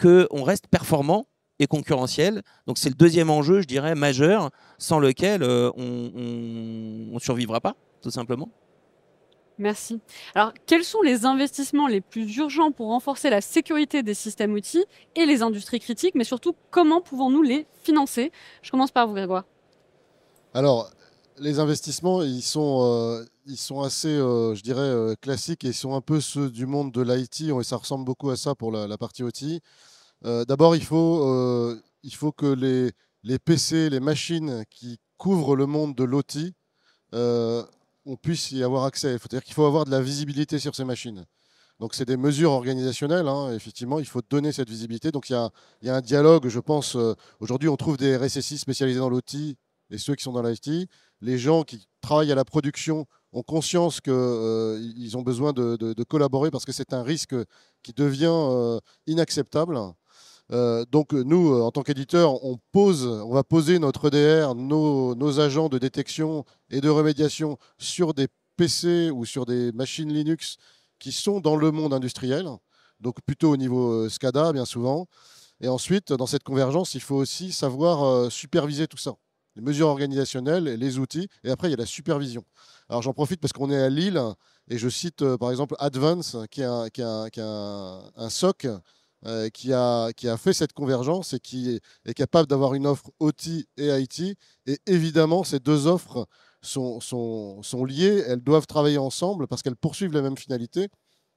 qu'on 0.00 0.42
reste 0.42 0.68
performant 0.68 1.26
et 1.58 1.66
concurrentiel. 1.66 2.42
Donc 2.66 2.78
c'est 2.78 2.88
le 2.88 2.94
deuxième 2.94 3.30
enjeu, 3.30 3.62
je 3.62 3.66
dirais, 3.66 3.94
majeur, 3.94 4.50
sans 4.78 4.98
lequel 4.98 5.42
euh, 5.42 5.70
on 5.76 7.12
ne 7.14 7.18
survivra 7.18 7.60
pas, 7.60 7.74
tout 8.02 8.10
simplement. 8.10 8.50
Merci. 9.58 10.00
Alors, 10.34 10.52
quels 10.66 10.84
sont 10.84 11.00
les 11.00 11.24
investissements 11.24 11.86
les 11.86 12.02
plus 12.02 12.36
urgents 12.36 12.72
pour 12.72 12.88
renforcer 12.88 13.30
la 13.30 13.40
sécurité 13.40 14.02
des 14.02 14.12
systèmes 14.12 14.52
outils 14.52 14.84
et 15.14 15.24
les 15.24 15.42
industries 15.42 15.80
critiques, 15.80 16.14
mais 16.14 16.24
surtout, 16.24 16.54
comment 16.70 17.00
pouvons-nous 17.00 17.42
les 17.42 17.66
financer? 17.82 18.32
Je 18.60 18.70
commence 18.70 18.90
par 18.90 19.06
vous, 19.06 19.14
Grégoire. 19.14 19.44
Alors, 20.52 20.90
les 21.38 21.58
investissements, 21.58 22.22
ils 22.22 22.42
sont, 22.42 22.80
euh, 22.82 23.24
ils 23.46 23.56
sont 23.56 23.82
assez, 23.82 24.08
euh, 24.08 24.54
je 24.54 24.62
dirais, 24.62 24.80
euh, 24.80 25.14
classiques 25.20 25.64
et 25.64 25.68
ils 25.68 25.74
sont 25.74 25.94
un 25.94 26.00
peu 26.00 26.20
ceux 26.20 26.50
du 26.50 26.66
monde 26.66 26.92
de 26.92 27.02
l'IT. 27.02 27.42
Et 27.42 27.64
ça 27.64 27.76
ressemble 27.76 28.04
beaucoup 28.04 28.30
à 28.30 28.36
ça 28.36 28.54
pour 28.54 28.72
la, 28.72 28.98
partie 28.98 29.22
OT. 29.22 29.60
D'abord, 30.22 30.74
il 30.74 30.84
faut, 30.84 31.76
il 32.02 32.14
faut 32.14 32.32
que 32.32 32.46
les, 32.46 32.90
les 33.22 33.38
PC, 33.38 33.90
les 33.90 34.00
machines 34.00 34.64
qui 34.70 34.98
couvrent 35.18 35.56
le 35.56 35.66
monde 35.66 35.94
de 35.94 36.04
l'OT, 36.04 36.36
on 37.12 38.16
puisse 38.16 38.50
y 38.52 38.62
avoir 38.62 38.84
accès. 38.84 39.12
C'est-à-dire 39.18 39.44
qu'il 39.44 39.54
faut 39.54 39.66
avoir 39.66 39.84
de 39.84 39.90
la 39.90 40.00
visibilité 40.00 40.58
sur 40.58 40.74
ces 40.74 40.84
machines. 40.84 41.24
Donc 41.78 41.94
c'est 41.94 42.06
des 42.06 42.16
mesures 42.16 42.52
organisationnelles, 42.52 43.28
hein. 43.28 43.52
effectivement, 43.52 43.98
il 43.98 44.06
faut 44.06 44.22
donner 44.28 44.50
cette 44.50 44.70
visibilité. 44.70 45.10
Donc 45.12 45.28
il 45.28 45.34
y 45.34 45.88
a, 45.88 45.94
un 45.94 46.00
dialogue, 46.00 46.48
je 46.48 46.60
pense, 46.60 46.96
aujourd'hui 47.38 47.68
on 47.68 47.76
trouve 47.76 47.98
des 47.98 48.16
RSSI 48.16 48.58
spécialisés 48.58 48.98
dans 48.98 49.10
l'OT 49.10 49.56
et 49.90 49.98
ceux 49.98 50.14
qui 50.14 50.24
sont 50.24 50.32
dans 50.32 50.42
l'IT. 50.42 50.88
Les 51.20 51.38
gens 51.38 51.62
qui 51.62 51.86
travaillent 52.00 52.32
à 52.32 52.34
la 52.34 52.44
production 52.44 53.06
ont 53.32 53.42
conscience 53.42 54.00
qu'ils 54.00 54.12
euh, 54.12 55.14
ont 55.14 55.22
besoin 55.22 55.52
de, 55.52 56.02
collaborer 56.04 56.50
parce 56.50 56.64
que 56.64 56.72
c'est 56.72 56.92
un 56.92 57.02
risque 57.02 57.34
qui 57.82 57.92
devient 57.92 58.26
euh, 58.30 58.78
inacceptable. 59.06 59.78
donc 60.90 61.12
nous, 61.12 61.60
en 61.60 61.70
tant 61.70 61.82
qu'éditeur, 61.82 62.44
on, 62.44 62.58
pose, 62.72 63.06
on 63.06 63.32
va 63.32 63.42
poser 63.42 63.78
notre 63.78 64.08
EDR, 64.08 64.54
nos, 64.54 65.14
nos 65.14 65.40
agents 65.40 65.68
de 65.68 65.78
détection 65.78 66.44
et 66.70 66.80
de 66.80 66.88
remédiation 66.88 67.58
sur 67.78 68.14
des 68.14 68.28
PC 68.56 69.10
ou 69.10 69.24
sur 69.24 69.46
des 69.46 69.72
machines 69.72 70.12
Linux 70.12 70.56
qui 70.98 71.12
sont 71.12 71.40
dans 71.40 71.56
le 71.56 71.70
monde 71.70 71.92
industriel, 71.92 72.48
donc 73.00 73.20
plutôt 73.24 73.50
au 73.50 73.56
niveau 73.56 74.04
euh, 74.04 74.08
SCADA 74.08 74.52
bien 74.52 74.64
souvent. 74.64 75.06
Et 75.60 75.68
ensuite, 75.68 76.12
dans 76.12 76.26
cette 76.26 76.42
convergence, 76.42 76.94
il 76.94 77.00
faut 77.00 77.16
aussi 77.16 77.52
savoir 77.52 78.04
euh, 78.04 78.30
superviser 78.30 78.86
tout 78.86 78.96
ça. 78.96 79.14
Les 79.56 79.62
mesures 79.62 79.88
organisationnelles, 79.88 80.64
les 80.64 80.98
outils, 80.98 81.28
et 81.42 81.50
après, 81.50 81.68
il 81.68 81.70
y 81.72 81.74
a 81.74 81.78
la 81.78 81.86
supervision. 81.86 82.44
Alors 82.88 83.02
j'en 83.02 83.12
profite 83.12 83.40
parce 83.40 83.52
qu'on 83.52 83.70
est 83.70 83.82
à 83.82 83.88
Lille, 83.88 84.20
et 84.68 84.78
je 84.78 84.88
cite 84.88 85.22
euh, 85.22 85.36
par 85.38 85.50
exemple 85.50 85.74
Advance, 85.78 86.36
qui 86.50 86.60
est 86.60 86.64
un, 86.64 86.88
qui 86.88 87.02
un, 87.02 88.28
SOC 88.28 88.68
qui, 89.52 89.72
a, 89.72 90.12
qui 90.12 90.28
a 90.28 90.36
fait 90.36 90.52
cette 90.52 90.72
convergence 90.72 91.32
et 91.32 91.40
qui 91.40 91.80
est, 92.04 92.14
capable 92.14 92.48
d'avoir 92.48 92.74
une 92.74 92.86
offre 92.86 93.10
OT 93.18 93.66
et 93.76 93.88
IT. 93.88 94.38
Et 94.66 94.78
évidemment, 94.86 95.42
ces 95.42 95.58
deux 95.58 95.86
offres 95.86 96.28
sont, 96.66 97.00
sont, 97.00 97.84
liées, 97.84 98.24
elles 98.26 98.42
doivent 98.42 98.66
travailler 98.66 98.98
ensemble 98.98 99.46
parce 99.46 99.62
qu'elles 99.62 99.76
poursuivent 99.76 100.12
la 100.12 100.22
même 100.22 100.36
finalité, 100.36 100.88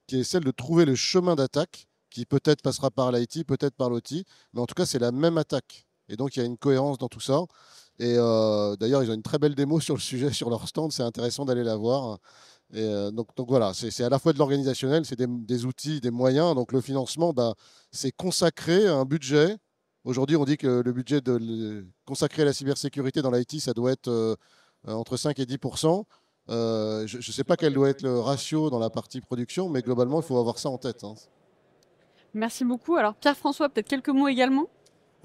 qui 0.07 0.19
est 0.19 0.23
celle 0.23 0.43
de 0.43 0.51
trouver 0.51 0.85
le 0.85 0.95
chemin 0.95 1.35
d'attaque, 1.35 1.87
qui 2.09 2.25
peut-être 2.25 2.61
passera 2.61 2.89
par 2.91 3.11
l'IT, 3.11 3.45
peut-être 3.45 3.75
par 3.75 3.89
l'OT, 3.89 4.25
mais 4.53 4.61
en 4.61 4.65
tout 4.65 4.75
cas 4.75 4.85
c'est 4.85 4.99
la 4.99 5.11
même 5.11 5.37
attaque. 5.37 5.85
Et 6.09 6.15
donc 6.15 6.35
il 6.35 6.39
y 6.39 6.41
a 6.41 6.45
une 6.45 6.57
cohérence 6.57 6.97
dans 6.97 7.07
tout 7.07 7.19
ça. 7.19 7.39
Et 7.99 8.15
euh, 8.17 8.75
d'ailleurs, 8.77 9.03
ils 9.03 9.11
ont 9.11 9.13
une 9.13 9.23
très 9.23 9.39
belle 9.39 9.55
démo 9.55 9.79
sur 9.79 9.95
le 9.95 9.99
sujet 9.99 10.31
sur 10.31 10.49
leur 10.49 10.67
stand, 10.67 10.91
c'est 10.91 11.03
intéressant 11.03 11.45
d'aller 11.45 11.63
la 11.63 11.75
voir. 11.75 12.17
Euh, 12.75 13.11
donc, 13.11 13.27
voilà, 13.47 13.73
c'est 13.73 14.03
à 14.03 14.09
la 14.09 14.19
fois 14.19 14.31
de 14.31 14.37
l'organisationnel, 14.37 15.05
c'est 15.05 15.19
des, 15.19 15.65
outils, 15.65 15.99
des 15.99 16.11
moyens. 16.11 16.55
Donc 16.55 16.71
le 16.71 16.81
financement, 16.81 17.33
bah, 17.33 17.55
c'est 17.91 18.11
consacrer 18.11 18.87
un 18.87 19.05
budget. 19.05 19.57
Aujourd'hui, 20.05 20.37
on 20.37 20.45
dit 20.45 20.57
que 20.57 20.81
le 20.81 20.93
budget 20.93 21.19
consacré 22.05 22.43
à 22.43 22.45
la 22.45 22.53
cybersécurité 22.53 23.21
dans 23.21 23.31
l'IT, 23.31 23.59
ça 23.59 23.73
doit 23.73 23.91
être 23.91 24.37
euh, 24.87 24.93
entre 24.93 25.17
5 25.17 25.37
et 25.39 25.45
10% 25.45 26.03
euh, 26.49 27.05
Je 27.05 27.17
ne 27.17 27.21
sais 27.21 27.43
pas 27.43 27.57
quel 27.57 27.73
doit 27.73 27.89
être 27.89 28.01
le 28.01 28.19
ratio 28.19 28.69
dans 28.69 28.79
la 28.79 28.89
partie 28.89 29.19
production, 29.19 29.69
mais 29.69 29.81
globalement, 29.81 30.21
il 30.21 30.25
faut 30.25 30.37
avoir 30.37 30.57
ça 30.57 30.69
en 30.69 30.77
tête. 30.77 31.03
Hein. 31.03 31.15
Merci 32.33 32.63
beaucoup. 32.63 32.95
Alors 32.95 33.15
Pierre-François, 33.15 33.69
peut-être 33.69 33.87
quelques 33.87 34.09
mots 34.09 34.27
également? 34.27 34.69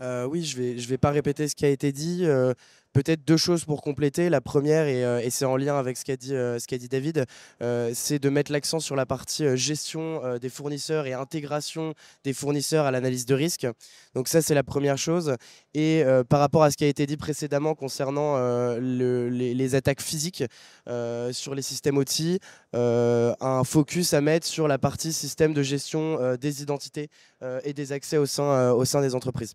Euh, 0.01 0.25
oui, 0.27 0.45
je 0.45 0.59
ne 0.59 0.63
vais, 0.63 0.79
je 0.79 0.89
vais 0.89 0.99
pas 0.99 1.11
répéter 1.11 1.49
ce 1.49 1.55
qui 1.55 1.65
a 1.65 1.69
été 1.69 1.93
dit. 1.93 2.27
Peut-être 2.95 3.25
deux 3.25 3.37
choses 3.37 3.65
pour 3.65 3.83
compléter. 3.83 4.31
La 4.31 4.41
première, 4.41 4.87
et, 4.87 5.05
euh, 5.05 5.29
c'est 5.29 5.45
en 5.45 5.57
lien 5.57 5.77
avec 5.77 5.97
ce 5.97 6.05
qu'a 6.05 6.17
dit, 6.17 6.33
euh, 6.33 6.59
dit, 6.71 6.89
David, 6.89 7.25
euh, 7.61 7.91
c'est 7.93 8.21
de 8.21 8.29
mettre 8.29 8.53
l'accent 8.53 8.79
sur 8.79 8.95
la 8.95 9.05
partie 9.05 9.57
gestion 9.57 10.39
des 10.39 10.49
fournisseurs 10.49 11.07
et 11.07 11.13
intégration 11.13 11.95
des 12.23 12.33
fournisseurs 12.33 12.87
à 12.87 12.93
l'analyse 12.93 13.27
de 13.27 13.35
risque. 13.35 13.67
Donc 14.15 14.29
ça, 14.29 14.43
c'est 14.43 14.55
la 14.55 14.63
première 14.63 14.97
chose. 14.97 15.35
Et 15.75 16.05
par 16.29 16.39
rapport 16.39 16.63
à 16.63 16.71
ce 16.71 16.77
qui 16.77 16.85
a 16.85 16.87
été 16.87 17.05
dit 17.07 17.17
précédemment 17.17 17.75
concernant 17.75 18.37
les, 18.79 19.75
attaques 19.75 20.01
physiques 20.01 20.45
sur 21.33 21.55
les 21.55 21.63
systèmes 21.63 21.97
OT, 21.97 22.39
un 22.73 23.65
focus 23.65 24.15
à 24.15 24.21
mettre 24.21 24.47
sur 24.47 24.69
la 24.69 24.79
partie 24.79 25.13
système 25.13 25.53
de 25.53 25.63
gestion 25.63 26.37
des 26.37 26.63
identités 26.63 27.09
et 27.65 27.73
des 27.73 27.93
accès 27.93 28.19
au 28.19 28.27
sein, 28.27 28.71
au 28.71 28.85
sein 28.85 29.01
des 29.01 29.17
entreprises. 29.17 29.55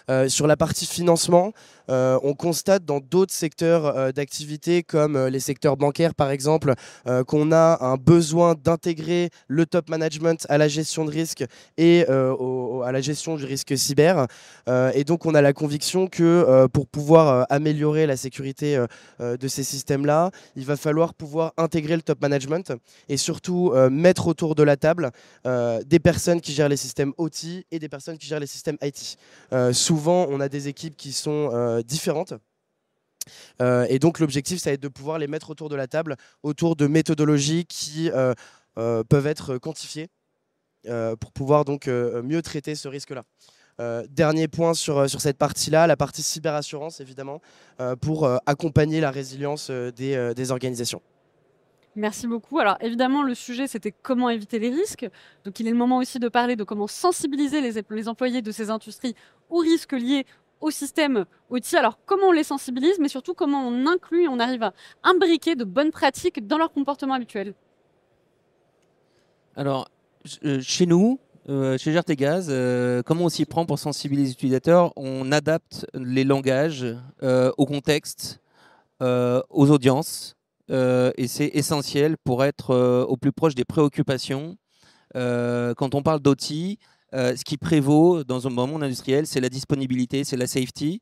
Euh, 0.09 0.29
sur 0.29 0.47
la 0.47 0.57
partie 0.57 0.85
financement, 0.85 1.53
euh, 1.89 2.19
on 2.23 2.33
constate 2.33 2.85
dans 2.85 2.99
d'autres 2.99 3.33
secteurs 3.33 3.85
euh, 3.85 4.11
d'activité 4.11 4.83
comme 4.83 5.27
les 5.27 5.39
secteurs 5.39 5.77
bancaires 5.77 6.15
par 6.15 6.31
exemple 6.31 6.73
qu'on 7.27 7.51
a 7.51 7.83
un 7.83 7.95
besoin 7.95 8.55
d'intégrer 8.55 9.29
le 9.47 9.65
top 9.65 9.89
management 9.89 10.45
à 10.49 10.57
la 10.57 10.67
gestion 10.67 11.05
de 11.05 11.11
risque 11.11 11.43
et 11.77 12.05
à 12.07 12.91
la 12.91 13.01
gestion 13.01 13.35
du 13.35 13.45
risque 13.45 13.77
cyber. 13.77 14.27
et 14.67 15.03
donc 15.03 15.25
on 15.25 15.35
a 15.35 15.41
la 15.41 15.53
conviction 15.53 16.07
que 16.07 16.67
pour 16.67 16.87
pouvoir 16.87 17.45
améliorer 17.49 18.05
la 18.05 18.17
sécurité 18.17 18.83
de 19.19 19.47
ces 19.47 19.63
systèmes-là, 19.63 20.31
il 20.55 20.65
va 20.65 20.77
falloir 20.77 21.13
pouvoir 21.13 21.53
intégrer 21.57 21.95
le 21.95 22.01
top 22.01 22.21
management 22.21 22.73
et 23.09 23.17
surtout 23.17 23.73
mettre 23.89 24.27
autour 24.27 24.55
de 24.55 24.63
la 24.63 24.77
table 24.77 25.11
des 25.45 25.99
personnes 25.99 26.41
qui 26.41 26.53
gèrent 26.53 26.69
les 26.69 26.77
systèmes 26.77 27.13
OT 27.17 27.65
et 27.71 27.79
des 27.79 27.89
personnes 27.89 28.17
qui 28.17 28.27
gèrent 28.27 28.39
les 28.39 28.47
systèmes 28.47 28.77
IT. 28.81 29.17
Souvent, 29.91 30.25
on 30.29 30.39
a 30.39 30.47
des 30.47 30.69
équipes 30.69 30.95
qui 30.95 31.11
sont 31.11 31.49
euh, 31.51 31.81
différentes. 31.81 32.33
Euh, 33.61 33.85
et 33.89 33.99
donc 33.99 34.19
l'objectif, 34.19 34.57
ça 34.61 34.69
va 34.69 34.75
être 34.75 34.81
de 34.81 34.87
pouvoir 34.87 35.19
les 35.19 35.27
mettre 35.27 35.49
autour 35.49 35.67
de 35.67 35.75
la 35.75 35.85
table, 35.85 36.15
autour 36.43 36.77
de 36.77 36.87
méthodologies 36.87 37.65
qui 37.65 38.09
peuvent 38.75 39.27
être 39.27 39.57
quantifiées 39.57 40.07
pour 41.19 41.33
pouvoir 41.33 41.65
donc 41.65 41.87
mieux 41.87 42.41
traiter 42.41 42.75
ce 42.75 42.87
risque-là. 42.87 43.23
dernier 44.07 44.47
point 44.47 44.73
sur, 44.73 45.09
sur 45.09 45.19
cette 45.19 45.37
partie-là, 45.37 45.87
la 45.87 45.97
partie 45.97 46.23
cyberassurance, 46.23 47.01
évidemment, 47.01 47.41
pour 47.99 48.29
accompagner 48.45 49.01
la 49.01 49.11
résilience 49.11 49.69
des 49.71 50.51
organisations. 50.51 51.01
Merci 51.95 52.25
beaucoup. 52.25 52.59
Alors 52.59 52.77
évidemment, 52.79 53.21
le 53.21 53.35
sujet, 53.35 53.67
c'était 53.67 53.91
comment 53.91 54.29
éviter 54.29 54.59
les 54.59 54.69
risques. 54.69 55.07
Donc 55.43 55.59
il 55.59 55.67
est 55.67 55.71
le 55.71 55.77
moment 55.77 55.97
aussi 55.97 56.19
de 56.19 56.29
parler 56.29 56.55
de 56.55 56.63
comment 56.63 56.87
sensibiliser 56.87 57.59
les, 57.61 58.07
employés 58.07 58.41
de 58.41 58.51
ces 58.51 58.69
industries 58.69 59.15
aux 59.49 59.59
risques 59.59 59.91
liés 59.91 60.25
au 60.61 60.71
système 60.71 61.25
outils. 61.49 61.75
Alors 61.75 61.99
comment 62.05 62.27
on 62.27 62.31
les 62.31 62.43
sensibilise, 62.43 62.97
mais 62.99 63.09
surtout 63.09 63.33
comment 63.33 63.67
on 63.67 63.87
inclut, 63.87 64.27
on 64.29 64.39
arrive 64.39 64.63
à 64.63 64.73
imbriquer 65.03 65.55
de 65.55 65.65
bonnes 65.65 65.91
pratiques 65.91 66.47
dans 66.47 66.57
leur 66.57 66.71
comportement 66.71 67.13
habituel. 67.13 67.53
Alors 69.57 69.89
euh, 70.45 70.61
chez 70.61 70.85
nous, 70.85 71.19
euh, 71.49 71.77
chez 71.77 71.93
Gaz, 72.15 72.47
euh, 72.49 73.01
comment 73.03 73.25
on 73.25 73.29
s'y 73.29 73.45
prend 73.45 73.65
pour 73.65 73.79
sensibiliser 73.79 74.27
les 74.27 74.31
utilisateurs? 74.31 74.93
On 74.95 75.29
adapte 75.33 75.87
les 75.93 76.23
langages 76.23 76.85
au 77.21 77.65
contexte, 77.65 78.39
aux 79.01 79.71
audiences. 79.71 80.37
Euh, 80.71 81.11
et 81.17 81.27
c'est 81.27 81.51
essentiel 81.53 82.17
pour 82.23 82.43
être 82.43 82.71
euh, 82.71 83.03
au 83.05 83.17
plus 83.17 83.31
proche 83.31 83.55
des 83.55 83.65
préoccupations. 83.65 84.57
Euh, 85.15 85.73
quand 85.73 85.95
on 85.95 86.01
parle 86.01 86.21
d'OT, 86.21 86.77
ce 87.13 87.43
qui 87.43 87.57
prévaut 87.57 88.23
dans 88.23 88.47
un 88.47 88.49
monde 88.49 88.83
industriel, 88.83 89.27
c'est 89.27 89.41
la 89.41 89.49
disponibilité, 89.49 90.23
c'est 90.23 90.37
la 90.37 90.47
safety. 90.47 91.01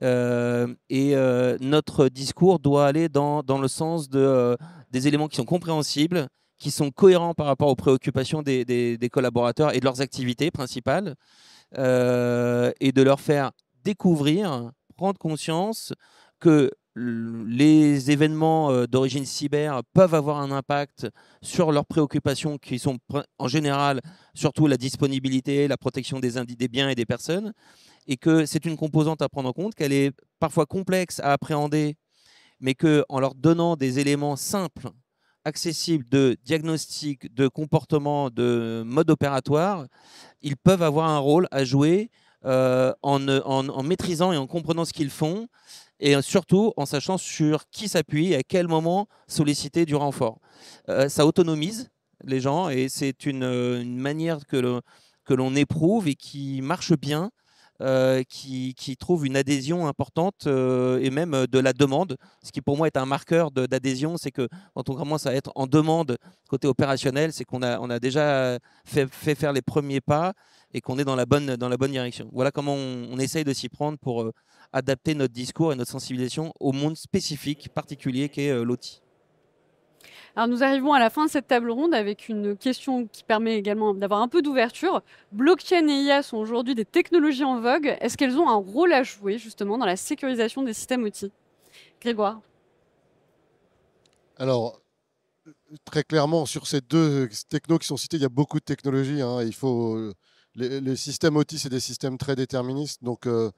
et 0.00 1.14
notre 1.60 2.08
discours 2.08 2.60
doit 2.60 2.86
aller 2.86 3.08
dans, 3.08 3.42
dans 3.42 3.58
le 3.58 3.68
sens 3.68 4.08
de, 4.08 4.56
des 4.92 5.08
éléments 5.08 5.26
qui 5.28 5.36
sont 5.36 5.44
compréhensibles, 5.44 6.28
qui 6.58 6.70
sont 6.70 6.90
cohérents 6.90 7.34
par 7.34 7.46
rapport 7.46 7.68
aux 7.68 7.76
préoccupations 7.76 8.42
des, 8.42 8.64
des, 8.64 8.96
des 8.96 9.08
collaborateurs 9.08 9.74
et 9.74 9.80
de 9.80 9.84
leurs 9.84 10.00
activités 10.00 10.52
principales, 10.52 11.16
et 11.76 12.92
de 12.92 13.02
leur 13.02 13.18
faire 13.20 13.50
découvrir, 13.82 14.70
prendre 14.96 15.18
conscience 15.18 15.92
que 16.38 16.70
les 16.96 18.10
événements 18.10 18.70
euh, 18.70 18.86
d'origine 18.86 19.24
cyber 19.24 19.82
peuvent 19.92 20.14
avoir 20.14 20.38
un 20.40 20.50
impact 20.50 21.08
sur 21.40 21.72
leurs 21.72 21.86
préoccupations 21.86 22.58
qui 22.58 22.78
sont 22.78 22.98
en 23.38 23.48
général 23.48 24.00
surtout 24.34 24.66
la 24.66 24.76
disponibilité, 24.76 25.68
la 25.68 25.76
protection 25.76 26.18
des, 26.18 26.68
biens 26.68 26.88
et 26.88 26.94
des 26.94 27.06
personnes, 27.06 27.52
et 28.06 28.16
que 28.16 28.44
c'est 28.44 28.64
une 28.64 28.76
composante 28.76 29.22
à 29.22 29.28
prendre 29.28 29.48
en 29.48 29.52
compte, 29.52 29.74
qu'elle 29.74 29.92
est 29.92 30.12
parfois 30.40 30.66
complexe 30.66 31.20
à 31.20 31.32
appréhender, 31.32 31.96
mais 32.58 32.74
qu'en 32.74 33.20
leur 33.20 33.34
donnant 33.34 33.76
des 33.76 33.98
éléments 34.00 34.36
simples, 34.36 34.88
accessibles 35.44 36.06
de 36.08 36.36
diagnostic, 36.44 37.32
de 37.34 37.48
comportement, 37.48 38.30
de 38.30 38.82
mode 38.84 39.10
opératoire, 39.10 39.86
ils 40.42 40.56
peuvent 40.56 40.82
avoir 40.82 41.08
un 41.08 41.18
rôle 41.18 41.48
à 41.50 41.64
jouer 41.64 42.10
euh, 42.44 42.92
en, 43.02 43.26
en, 43.28 43.82
maîtrisant 43.82 44.32
et 44.32 44.36
en 44.36 44.46
comprenant 44.46 44.84
ce 44.84 44.92
qu'ils 44.92 45.10
font 45.10 45.48
et 46.00 46.20
surtout 46.22 46.72
en 46.76 46.86
sachant 46.86 47.18
sur 47.18 47.68
qui 47.70 47.88
s'appuyer 47.88 48.32
et 48.32 48.36
à 48.36 48.42
quel 48.42 48.66
moment 48.66 49.06
solliciter 49.28 49.86
du 49.86 49.94
renfort. 49.94 50.40
Euh, 50.88 51.08
ça 51.08 51.26
autonomise 51.26 51.90
les 52.24 52.40
gens 52.40 52.68
et 52.68 52.88
c'est 52.88 53.26
une, 53.26 53.44
une, 53.44 53.98
manière 53.98 54.46
que 54.46 54.56
l'on 55.28 55.54
éprouve 55.54 56.08
et 56.08 56.14
qui 56.14 56.60
marche 56.62 56.92
bien 56.92 57.30
qui, 58.28 58.74
qui, 58.74 58.96
trouvent 58.96 59.26
une 59.26 59.36
adhésion 59.36 59.86
importante 59.86 60.46
et 60.46 61.10
même 61.10 61.46
de 61.46 61.58
la 61.58 61.72
demande. 61.72 62.16
Ce 62.42 62.52
qui 62.52 62.60
pour 62.60 62.76
moi 62.76 62.86
est 62.86 62.96
un 62.96 63.06
marqueur 63.06 63.50
d'adhésion, 63.50 64.16
c'est 64.16 64.30
que 64.30 64.48
quand 64.74 64.88
on 64.88 64.94
commence 64.94 65.26
à 65.26 65.34
être 65.34 65.52
en 65.54 65.66
demande 65.66 66.16
côté 66.48 66.68
opérationnel, 66.68 67.32
c'est 67.32 67.44
qu'on 67.44 67.62
a, 67.62 67.98
déjà 67.98 68.58
fait, 68.84 69.08
faire 69.34 69.52
les 69.52 69.62
premiers 69.62 70.00
pas 70.00 70.34
et 70.72 70.80
qu'on 70.80 70.98
est 70.98 71.04
dans 71.04 71.16
la, 71.16 71.26
bonne, 71.26 71.56
dans 71.56 71.68
la 71.68 71.76
bonne 71.76 71.92
direction. 71.92 72.28
Voilà 72.32 72.50
comment 72.50 72.74
on, 72.74 73.18
essaye 73.18 73.44
de 73.44 73.52
s'y 73.52 73.68
prendre 73.68 73.98
pour 73.98 74.30
adapter 74.72 75.14
notre 75.14 75.32
discours 75.32 75.72
et 75.72 75.76
notre 75.76 75.90
sensibilisation 75.90 76.52
au 76.60 76.72
monde 76.72 76.96
spécifique, 76.96 77.68
particulier 77.74 78.28
qu'est 78.28 78.50
euh, 78.50 78.64
l'OTI. 78.64 79.02
Alors 80.36 80.48
nous 80.48 80.62
arrivons 80.62 80.92
à 80.92 80.98
la 80.98 81.10
fin 81.10 81.26
de 81.26 81.30
cette 81.30 81.48
table 81.48 81.70
ronde 81.70 81.94
avec 81.94 82.28
une 82.28 82.56
question 82.56 83.06
qui 83.06 83.24
permet 83.24 83.56
également 83.56 83.94
d'avoir 83.94 84.22
un 84.22 84.28
peu 84.28 84.42
d'ouverture. 84.42 85.02
Blockchain 85.32 85.88
et 85.88 86.02
IA 86.02 86.22
sont 86.22 86.36
aujourd'hui 86.36 86.74
des 86.74 86.84
technologies 86.84 87.44
en 87.44 87.60
vogue. 87.60 87.96
Est-ce 88.00 88.16
qu'elles 88.16 88.38
ont 88.38 88.48
un 88.48 88.54
rôle 88.54 88.92
à 88.92 89.02
jouer 89.02 89.38
justement 89.38 89.76
dans 89.76 89.86
la 89.86 89.96
sécurisation 89.96 90.62
des 90.62 90.72
systèmes 90.72 91.02
outils 91.02 91.32
Grégoire 92.00 92.40
Alors, 94.38 94.80
très 95.84 96.04
clairement, 96.04 96.46
sur 96.46 96.66
ces 96.66 96.80
deux 96.80 97.28
technos 97.48 97.78
qui 97.78 97.86
sont 97.86 97.96
cités, 97.96 98.16
il 98.16 98.22
y 98.22 98.26
a 98.26 98.30
beaucoup 98.30 98.58
de 98.58 98.64
technologies. 98.64 99.20
Hein. 99.20 99.42
Il 99.42 99.54
faut 99.54 100.12
les, 100.54 100.96
systèmes 100.96 101.36
OT, 101.36 101.56
c'est 101.56 101.68
des 101.68 101.80
systèmes 101.80 102.18
très 102.18 102.36
déterministes. 102.36 103.02
Donc, 103.02 103.26
euh, 103.26 103.50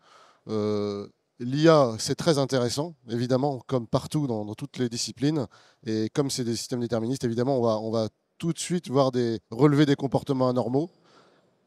euh, 0.48 1.08
L'IA, 1.42 1.96
c'est 1.98 2.14
très 2.14 2.38
intéressant, 2.38 2.94
évidemment, 3.10 3.60
comme 3.66 3.86
partout 3.86 4.26
dans, 4.26 4.54
toutes 4.54 4.78
les 4.78 4.88
disciplines. 4.88 5.46
Et 5.86 6.08
comme 6.10 6.30
c'est 6.30 6.44
des 6.44 6.56
systèmes 6.56 6.80
déterministes, 6.80 7.24
évidemment, 7.24 7.58
on 7.58 7.62
va, 7.62 7.78
on 7.78 7.90
va 7.90 8.08
tout 8.38 8.52
de 8.52 8.58
suite 8.58 8.88
voir 8.88 9.12
des, 9.12 9.40
relever 9.50 9.86
des 9.86 9.96
comportements 9.96 10.48
anormaux. 10.48 10.90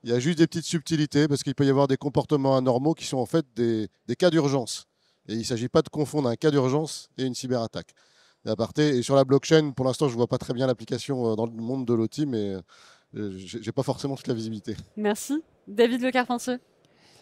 Il 0.03 0.09
y 0.09 0.13
a 0.13 0.19
juste 0.19 0.37
des 0.37 0.47
petites 0.47 0.65
subtilités, 0.65 1.27
parce 1.27 1.43
qu'il 1.43 1.55
peut 1.55 1.65
y 1.65 1.69
avoir 1.69 1.87
des 1.87 1.97
comportements 1.97 2.55
anormaux 2.55 2.93
qui 2.93 3.05
sont 3.05 3.17
en 3.17 3.25
fait 3.25 3.45
des, 3.55 3.89
cas 4.17 4.29
d'urgence. 4.29 4.85
Et 5.27 5.33
il 5.33 5.39
ne 5.39 5.43
s'agit 5.43 5.69
pas 5.69 5.81
de 5.81 5.89
confondre 5.89 6.29
un 6.29 6.35
cas 6.35 6.51
d'urgence 6.51 7.09
et 7.17 7.23
une 7.23 7.35
cyberattaque. 7.35 7.93
Et, 8.45 8.81
et 8.81 9.01
sur 9.01 9.15
la 9.15 9.23
blockchain, 9.23 9.71
pour 9.71 9.85
l'instant, 9.85 10.07
je 10.07 10.13
ne 10.13 10.17
vois 10.17 10.27
pas 10.27 10.37
très 10.37 10.53
bien 10.53 10.67
l'application 10.67 11.31
euh, 11.31 11.35
dans 11.35 11.47
le 11.47 11.51
monde 11.51 11.85
de 11.85 11.93
l'OT, 11.93 12.25
mais 12.27 12.55
euh, 13.15 13.31
je 13.37 13.57
n'ai 13.57 13.71
pas 13.71 13.81
forcément 13.83 14.15
toute 14.15 14.27
la 14.27 14.35
visibilité. 14.35 14.75
Merci. 14.95 15.41
David 15.67 16.01
Le 16.01 16.11
Carpentier. 16.11 16.57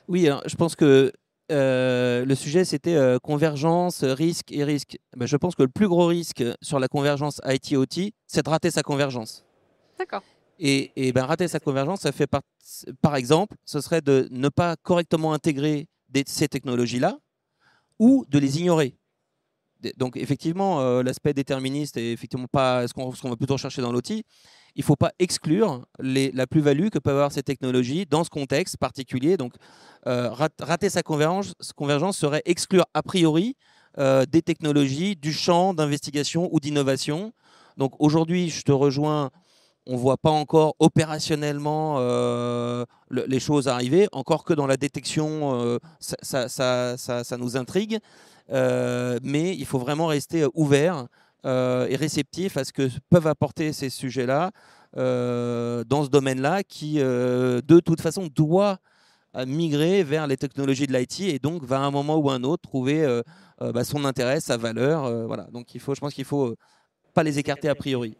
Oui, 0.10 0.27
je 0.45 0.55
pense 0.57 0.75
que 0.75 1.13
euh, 1.53 2.25
le 2.25 2.36
sujet 2.36 2.65
c'était 2.65 2.95
euh, 2.95 3.19
convergence, 3.19 4.03
risque 4.03 4.51
et 4.51 4.63
risque. 4.63 4.98
Ben, 5.15 5.25
je 5.25 5.38
pense 5.38 5.55
que 5.55 5.63
le 5.63 5.69
plus 5.69 5.88
gros 5.88 6.07
risque 6.07 6.43
sur 6.62 6.79
la 6.79 6.88
convergence 6.88 7.39
IT-OT, 7.45 8.12
c'est 8.27 8.43
de 8.43 8.50
rater 8.50 8.72
sa 8.72 8.83
convergence. 8.83 9.45
D'accord. 9.98 10.24
Et, 10.60 11.12
ben, 11.13 11.25
rater 11.25 11.48
sa 11.48 11.60
convergence, 11.60 12.01
ça 12.01 12.12
fait 12.12 12.27
par, 12.27 12.41
par 13.01 13.15
exemple, 13.15 13.55
ce 13.65 13.81
serait 13.81 14.01
de 14.01 14.27
ne 14.31 14.50
pas 14.50 14.75
correctement 14.77 15.33
intégrer 15.33 15.88
ces 16.27 16.48
technologies-là 16.48 17.17
ou 18.00 18.25
de 18.29 18.39
les 18.39 18.60
ignorer. 18.60 18.95
Donc 19.98 20.18
effectivement, 20.18 20.82
euh, 20.82 21.04
l'aspect 21.04 21.34
déterministe 21.34 21.98
est 21.98 22.12
effectivement 22.12 22.48
pas 22.52 22.88
ce 22.88 22.94
qu'on 22.94 23.30
va 23.30 23.36
plutôt 23.36 23.58
chercher 23.58 23.82
dans 23.82 23.92
l'outil 23.92 24.25
il 24.75 24.80
ne 24.80 24.86
faut 24.86 24.96
pas 24.96 25.12
exclure 25.20 25.86
la 26.00 26.48
plus-value 26.48 26.90
que 26.90 27.00
peuvent 27.00 27.16
avoir 27.16 27.32
ces 27.32 27.44
technologies 27.44 28.06
dans 28.06 28.24
ce 28.24 28.30
contexte 28.30 28.78
particulier. 28.78 29.38
Donc, 29.38 29.54
euh, 30.08 30.30
rater 30.60 30.90
sa 30.90 31.04
convergence, 31.04 31.54
convergence, 31.75 32.18
serait 32.18 32.42
exclure 32.46 32.86
a 32.94 33.04
priori 33.04 33.56
euh, 34.00 34.25
des 34.25 34.42
technologies 34.42 35.16
du 35.16 35.32
champ 35.32 35.74
d'investigation 35.74 36.50
ou 36.52 36.60
d'innovation. 36.60 37.34
Donc, 37.78 37.94
aujourd'hui, 38.00 38.50
je 38.50 38.63
te 38.63 38.72
rejoins. 38.72 39.30
On 39.86 39.94
ne 39.94 39.98
voit 39.98 40.18
pas 40.18 40.32
encore 40.32 40.75
opérationnellement 40.80 41.98
euh, 43.15 43.25
les 43.27 43.39
choses 43.39 43.67
arriver, 43.67 44.08
encore 44.12 44.43
que 44.43 44.53
dans 44.53 44.67
la 44.67 44.77
détection, 44.77 45.79
ça, 46.00 46.48
ça, 46.50 47.38
nous 47.38 47.57
intrigue. 47.57 48.00
mais 48.50 49.55
il 49.55 49.66
faut 49.66 49.79
vraiment 49.79 50.07
rester 50.07 50.46
ouvert 50.53 51.07
euh, 51.46 51.88
et 51.90 51.98
réceptif 51.98 52.55
à 52.55 52.64
ce 52.64 52.72
que 52.72 52.88
peuvent 53.09 53.27
apporter 53.27 53.74
ces 53.74 53.90
sujets-là 53.90 54.51
euh, 54.96 55.83
dans 55.83 56.05
ce 56.05 56.09
domaine-là, 56.09 56.64
qui 56.64 57.01
euh, 57.01 57.59
de 57.61 57.81
toute 57.81 58.00
façon 58.00 58.29
doit 58.33 58.77
migrer 59.48 60.03
vers 60.03 60.27
les 60.27 60.38
technologies 60.38 60.85
de 60.85 60.94
l'IT 60.94 61.22
et 61.22 61.40
donc 61.40 61.64
va 61.64 61.79
à 61.79 61.81
un 61.81 61.90
moment 61.90 62.18
ou 62.18 62.29
un 62.29 62.44
autre 62.44 62.61
trouver 62.61 63.22
bah, 63.59 63.83
son 63.83 64.05
intérêt, 64.05 64.40
sa 64.40 64.57
valeur. 64.57 65.25
voilà. 65.25 65.46
Donc 65.51 65.66
je 65.74 66.00
pense 66.00 66.14
qu'il 66.14 66.24
faut 66.24 66.55
pas 67.16 67.24
les 67.24 67.40
écarter 67.40 67.68
a 67.68 67.74
priori. 67.74 68.16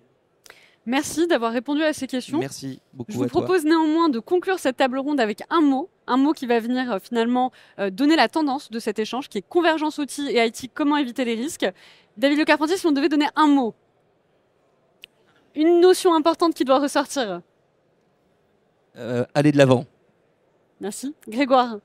Merci 0.86 1.28
d'avoir 1.28 1.54
répondu 1.54 1.82
à 1.82 1.94
ces 1.94 2.08
questions. 2.08 2.40
Merci 2.40 2.82
beaucoup. 2.94 3.12
Je 3.12 3.18
vous 3.18 3.28
propose 3.28 3.64
néanmoins 3.64 4.10
de 4.10 4.20
conclure 4.20 4.60
cette 4.60 4.78
table 4.78 5.00
ronde 5.00 5.20
avec 5.20 5.44
un 5.50 5.62
mot, 5.62 5.90
un 6.08 6.18
mot 6.18 6.34
qui 6.34 6.46
va 6.46 6.60
venir 6.60 6.92
euh, 6.92 7.00
finalement 7.02 7.52
euh, 7.80 7.90
donner 7.90 8.18
la 8.18 8.28
tendance 8.28 8.70
de 8.70 8.80
cet 8.80 9.00
échange, 9.00 9.30
qui 9.30 9.38
est 9.38 9.48
convergence 9.48 9.98
outils 9.98 10.28
et 10.28 10.46
IT, 10.46 10.72
comment 10.74 10.98
éviter 10.98 11.24
les 11.24 11.36
risques. 11.36 11.66
David 12.18 12.38
Le 12.38 12.44
Carpentier, 12.44 12.76
si 12.76 12.86
on 12.86 12.92
devait 12.92 13.08
donner 13.08 13.28
un 13.36 13.48
mot, 13.48 13.74
une 15.56 15.80
notion 15.80 16.14
importante 16.14 16.54
qui 16.54 16.66
doit 16.66 16.80
ressortir. 16.80 17.42
Euh, 18.98 19.26
aller 19.34 19.54
de 19.54 19.58
l'avant. 19.58 19.86
Merci. 20.82 21.16
Grégoire. 21.28 21.78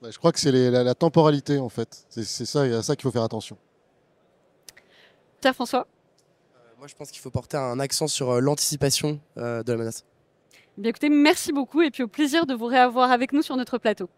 Bah, 0.00 0.08
je 0.10 0.16
crois 0.18 0.32
que 0.32 0.40
c'est 0.40 0.52
la, 0.52 0.94
temporalité 0.94 1.58
en 1.58 1.68
fait. 1.68 2.06
C'est 2.08 2.24
ça, 2.24 2.62
à 2.62 2.82
ça 2.82 2.96
qu'il 2.96 3.02
faut 3.02 3.10
faire 3.10 3.22
attention. 3.22 3.58
Pierre-François 5.40 5.86
moi, 6.78 6.86
je 6.86 6.94
pense 6.94 7.10
qu'il 7.10 7.20
faut 7.20 7.30
porter 7.30 7.56
un 7.56 7.80
accent 7.80 8.06
sur 8.06 8.30
euh, 8.30 8.40
l'anticipation 8.40 9.18
euh, 9.36 9.64
de 9.64 9.72
la 9.72 9.78
menace. 9.78 10.04
Bien, 10.76 10.90
écoutez, 10.90 11.08
merci 11.08 11.52
beaucoup 11.52 11.82
et 11.82 11.90
puis 11.90 12.04
au 12.04 12.08
plaisir 12.08 12.46
de 12.46 12.54
vous 12.54 12.66
réavoir 12.66 13.10
avec 13.10 13.32
nous 13.32 13.42
sur 13.42 13.56
notre 13.56 13.78
plateau. 13.78 14.08